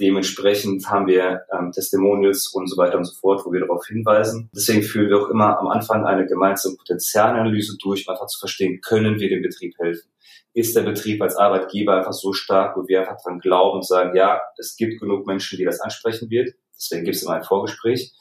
Dementsprechend 0.00 0.88
haben 0.88 1.06
wir 1.06 1.42
ähm, 1.52 1.72
Testimonials 1.72 2.52
und 2.54 2.68
so 2.68 2.78
weiter 2.78 2.96
und 2.96 3.04
so 3.04 3.14
fort, 3.20 3.42
wo 3.44 3.52
wir 3.52 3.60
darauf 3.60 3.86
hinweisen. 3.86 4.48
Deswegen 4.54 4.82
führen 4.82 5.10
wir 5.10 5.18
auch 5.18 5.28
immer 5.28 5.58
am 5.58 5.68
Anfang 5.68 6.06
eine 6.06 6.26
gemeinsame 6.26 6.76
Potenzialanalyse 6.76 7.76
durch, 7.82 8.08
um 8.08 8.12
einfach 8.14 8.26
zu 8.26 8.38
verstehen, 8.38 8.80
können 8.80 9.20
wir 9.20 9.28
dem 9.28 9.42
Betrieb 9.42 9.74
helfen? 9.78 10.10
Ist 10.54 10.74
der 10.74 10.82
Betrieb 10.82 11.20
als 11.20 11.36
Arbeitgeber 11.36 11.96
einfach 11.96 12.14
so 12.14 12.32
stark, 12.32 12.76
wo 12.76 12.88
wir 12.88 13.00
einfach 13.00 13.22
dran 13.22 13.40
glauben 13.40 13.76
und 13.76 13.86
sagen, 13.86 14.16
ja, 14.16 14.40
es 14.56 14.74
gibt 14.76 15.00
genug 15.00 15.26
Menschen, 15.26 15.58
die 15.58 15.64
das 15.64 15.80
ansprechen 15.80 16.30
wird. 16.30 16.54
Deswegen 16.74 17.04
gibt 17.04 17.16
es 17.16 17.22
immer 17.22 17.34
ein 17.34 17.44
Vorgespräch. 17.44 18.12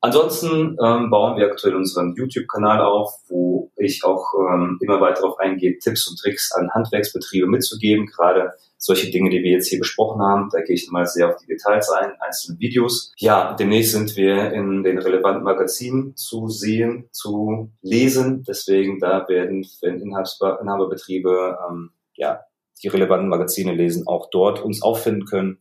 Ansonsten 0.00 0.76
ähm, 0.80 1.10
bauen 1.10 1.36
wir 1.36 1.46
aktuell 1.46 1.74
unseren 1.74 2.14
YouTube-Kanal 2.14 2.80
auf, 2.82 3.10
wo 3.28 3.55
ich 3.76 4.04
auch 4.04 4.32
ähm, 4.38 4.78
immer 4.80 5.00
weiter 5.00 5.22
darauf 5.22 5.38
eingehe, 5.38 5.78
Tipps 5.78 6.08
und 6.08 6.18
Tricks 6.18 6.52
an 6.52 6.70
Handwerksbetriebe 6.72 7.46
mitzugeben, 7.46 8.06
gerade 8.06 8.52
solche 8.78 9.10
Dinge, 9.10 9.30
die 9.30 9.42
wir 9.42 9.52
jetzt 9.52 9.68
hier 9.68 9.78
besprochen 9.78 10.22
haben. 10.22 10.48
Da 10.52 10.60
gehe 10.62 10.74
ich 10.74 10.90
mal 10.90 11.06
sehr 11.06 11.28
auf 11.28 11.36
die 11.36 11.46
Details 11.46 11.90
ein, 11.90 12.12
einzelne 12.20 12.58
Videos. 12.58 13.12
Ja, 13.18 13.54
demnächst 13.54 13.92
sind 13.92 14.16
wir 14.16 14.52
in 14.52 14.82
den 14.82 14.98
relevanten 14.98 15.42
Magazinen 15.42 16.16
zu 16.16 16.48
sehen, 16.48 17.08
zu 17.10 17.70
lesen. 17.82 18.44
Deswegen 18.46 18.98
da 18.98 19.26
werden, 19.28 19.66
wenn 19.82 20.00
Inhaber, 20.00 20.60
Inhaberbetriebe 20.60 21.58
ähm, 21.68 21.90
ja, 22.14 22.40
die 22.82 22.88
relevanten 22.88 23.28
Magazine 23.28 23.72
lesen, 23.74 24.06
auch 24.06 24.28
dort 24.30 24.62
uns 24.62 24.82
auffinden 24.82 25.24
können. 25.24 25.58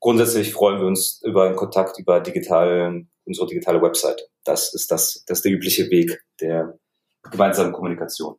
Grundsätzlich 0.00 0.52
freuen 0.52 0.80
wir 0.80 0.86
uns 0.86 1.20
über 1.24 1.44
einen 1.44 1.56
Kontakt 1.56 1.98
über 1.98 2.20
digitalen, 2.20 3.10
unsere 3.24 3.46
digitale 3.48 3.82
Website. 3.82 4.28
Das 4.44 4.72
ist 4.74 4.90
das, 4.90 5.24
das 5.26 5.38
ist 5.38 5.44
der 5.44 5.52
übliche 5.52 5.90
Weg 5.90 6.22
der 6.40 6.78
gemeinsamen 7.30 7.72
Kommunikation. 7.72 8.36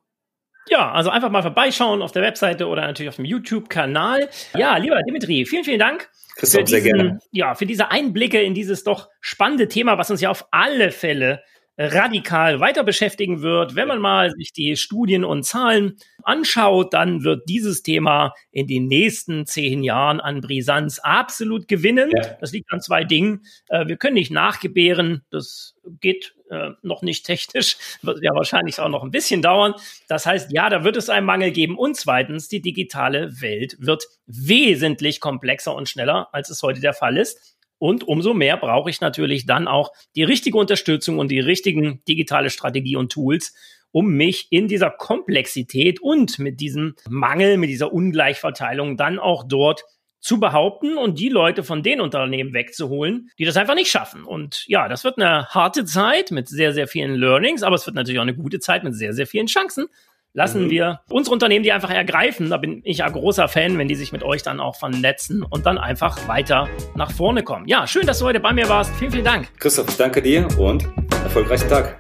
Ja, 0.70 0.92
also 0.92 1.10
einfach 1.10 1.30
mal 1.30 1.42
vorbeischauen 1.42 2.02
auf 2.02 2.12
der 2.12 2.22
Webseite 2.22 2.68
oder 2.68 2.84
natürlich 2.84 3.10
auf 3.10 3.18
dem 3.18 3.26
YouTube-Kanal. 3.26 4.30
Ja, 4.56 4.78
lieber 4.78 5.02
Dimitri, 5.04 5.46
vielen, 5.46 5.64
vielen 5.64 5.80
Dank. 5.80 6.10
Christoph, 6.36 6.62
für 6.62 6.66
diesen, 6.66 6.84
sehr 6.84 6.94
gerne. 6.94 7.20
Ja, 7.32 7.54
für 7.56 7.66
diese 7.66 7.92
Einblicke 7.92 8.42
in 8.42 8.54
dieses 8.54 8.84
doch 8.84 9.10
spannende 9.20 9.68
Thema, 9.68 9.98
was 9.98 10.10
uns 10.10 10.22
ja 10.22 10.30
auf 10.30 10.48
alle 10.52 10.92
Fälle 10.92 11.44
radikal 11.78 12.60
weiter 12.60 12.84
beschäftigen 12.84 13.42
wird. 13.42 13.76
Wenn 13.76 13.88
man 13.88 14.00
mal 14.00 14.32
sich 14.32 14.54
die 14.54 14.76
Studien 14.76 15.26
und 15.26 15.44
Zahlen 15.44 15.98
anschaut, 16.24 16.94
dann 16.94 17.24
wird 17.24 17.50
dieses 17.50 17.82
Thema 17.82 18.34
in 18.52 18.68
den 18.68 18.88
nächsten 18.88 19.46
zehn 19.46 19.84
Jahren 19.84 20.20
an 20.20 20.42
Brisanz 20.42 21.00
absolut 21.00 21.68
gewinnen. 21.68 22.12
Ja. 22.16 22.38
Das 22.40 22.52
liegt 22.52 22.72
an 22.72 22.82
zwei 22.82 23.04
Dingen. 23.04 23.42
Äh, 23.70 23.88
wir 23.88 23.98
können 23.98 24.16
nicht 24.16 24.32
nachgebären. 24.32 25.24
Das 25.32 25.76
geht 26.00 26.36
äh, 26.50 26.70
noch 26.84 27.02
nicht 27.02 27.26
technisch. 27.26 27.78
Wird 28.04 28.20
ja 28.22 28.34
wahrscheinlich 28.36 28.80
auch 28.80 28.90
noch 28.90 29.04
ein 29.04 29.12
bisschen 29.12 29.42
dauern. 29.42 29.74
Das 30.08 30.26
heißt, 30.26 30.52
ja, 30.52 30.70
da 30.70 30.84
wird 30.84 30.96
es 30.96 31.10
einen 31.10 31.26
Mangel 31.26 31.52
geben. 31.52 31.78
Und 31.78 31.98
zweitens, 31.98 32.48
die 32.48 32.62
digitale 32.62 33.42
Welt 33.42 33.76
wird 33.80 34.06
wesentlich 34.28 35.20
komplexer 35.20 35.74
und 35.74 35.90
schneller, 35.90 36.30
als 36.32 36.50
es 36.50 36.62
heute 36.62 36.82
der 36.82 36.94
Fall 36.94 37.18
ist. 37.18 37.58
Und 37.78 38.08
umso 38.08 38.34
mehr 38.34 38.58
brauche 38.58 38.90
ich 38.90 39.02
natürlich 39.02 39.46
dann 39.46 39.68
auch 39.68 39.92
die 40.16 40.24
richtige 40.24 40.58
Unterstützung 40.58 41.20
und 41.20 41.30
die 41.30 41.40
richtigen 41.40 42.02
digitale 42.08 42.50
Strategie 42.50 42.96
und 42.96 43.12
Tools, 43.12 43.54
um 43.92 44.10
mich 44.14 44.48
in 44.50 44.68
dieser 44.68 44.90
Komplexität 44.90 46.02
und 46.02 46.40
mit 46.40 46.60
diesem 46.60 46.96
Mangel, 47.08 47.58
mit 47.58 47.70
dieser 47.70 47.94
Ungleichverteilung 47.94 48.98
dann 48.98 49.20
auch 49.20 49.44
dort 49.48 49.84
zu 50.24 50.40
behaupten 50.40 50.98
und 50.98 51.20
die 51.20 51.28
Leute 51.28 51.64
von 51.64 51.84
den 51.84 52.00
Unternehmen 52.00 52.54
wegzuholen, 52.54 53.30
die 53.38 53.44
das 53.44 53.58
einfach 53.58 53.76
nicht 53.76 53.92
schaffen. 53.92 54.24
Und 54.24 54.66
ja, 54.68 54.88
das 54.88 55.04
wird 55.04 55.18
eine 55.18 55.48
harte 55.48 55.84
Zeit 55.84 56.32
mit 56.32 56.48
sehr, 56.48 56.72
sehr 56.72 56.88
vielen 56.88 57.16
Learnings, 57.16 57.62
aber 57.62 57.76
es 57.76 57.86
wird 57.86 57.98
natürlich 57.98 58.20
auch 58.20 58.24
eine 58.24 58.36
gute 58.36 58.60
Zeit 58.60 58.86
mit 58.86 58.96
sehr, 58.96 59.14
sehr 59.14 59.28
vielen 59.28 59.48
Chancen 59.48 59.88
lassen 60.34 60.66
mhm. 60.66 60.70
wir 60.70 61.00
unsere 61.10 61.34
Unternehmen 61.34 61.64
die 61.64 61.72
einfach 61.72 61.92
ergreifen. 61.92 62.50
Da 62.50 62.58
bin 62.58 62.82
ich 62.84 63.00
ja 63.00 63.10
großer 63.10 63.48
Fan, 63.48 63.78
wenn 63.78 63.88
die 63.88 63.96
sich 63.96 64.12
mit 64.12 64.24
euch 64.24 64.44
dann 64.44 64.60
auch 64.60 64.76
vernetzen 64.76 65.44
und 65.44 65.66
dann 65.66 65.78
einfach 65.78 66.28
weiter 66.28 66.68
nach 66.96 67.12
vorne 67.12 67.44
kommen. 67.44 67.68
Ja, 67.68 67.88
schön, 67.88 68.06
dass 68.06 68.20
du 68.20 68.26
heute 68.26 68.40
bei 68.40 68.54
mir 68.54 68.68
warst. 68.68 68.94
Vielen, 68.96 69.12
vielen 69.12 69.26
Dank. 69.26 69.48
Christoph, 69.60 69.96
danke 69.98 70.22
dir 70.22 70.48
und 70.58 70.88
erfolgreichen 71.24 71.70
Tag. 71.70 71.98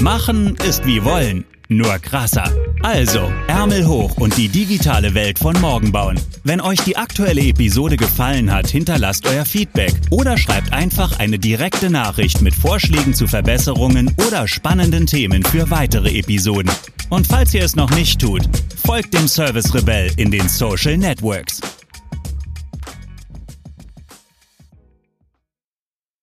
Machen 0.00 0.56
ist 0.66 0.86
wie 0.86 1.04
wollen. 1.04 1.44
Nur 1.68 1.98
krasser. 1.98 2.44
Also, 2.82 3.32
Ärmel 3.48 3.86
hoch 3.86 4.18
und 4.18 4.36
die 4.36 4.48
digitale 4.48 5.14
Welt 5.14 5.38
von 5.38 5.58
morgen 5.62 5.92
bauen. 5.92 6.20
Wenn 6.42 6.60
euch 6.60 6.80
die 6.80 6.98
aktuelle 6.98 7.40
Episode 7.40 7.96
gefallen 7.96 8.52
hat, 8.52 8.66
hinterlasst 8.66 9.26
euer 9.26 9.46
Feedback 9.46 9.92
oder 10.10 10.36
schreibt 10.36 10.74
einfach 10.74 11.18
eine 11.18 11.38
direkte 11.38 11.88
Nachricht 11.88 12.42
mit 12.42 12.54
Vorschlägen 12.54 13.14
zu 13.14 13.26
Verbesserungen 13.26 14.14
oder 14.28 14.46
spannenden 14.46 15.06
Themen 15.06 15.42
für 15.42 15.70
weitere 15.70 16.18
Episoden. 16.18 16.70
Und 17.10 17.26
falls 17.26 17.54
ihr 17.54 17.64
es 17.64 17.76
noch 17.76 17.90
nicht 17.90 18.20
tut, 18.20 18.42
folgt 18.84 19.14
dem 19.14 19.28
Service 19.28 19.74
Rebell 19.74 20.10
in 20.16 20.30
den 20.30 20.48
Social 20.48 20.96
Networks. 20.96 21.60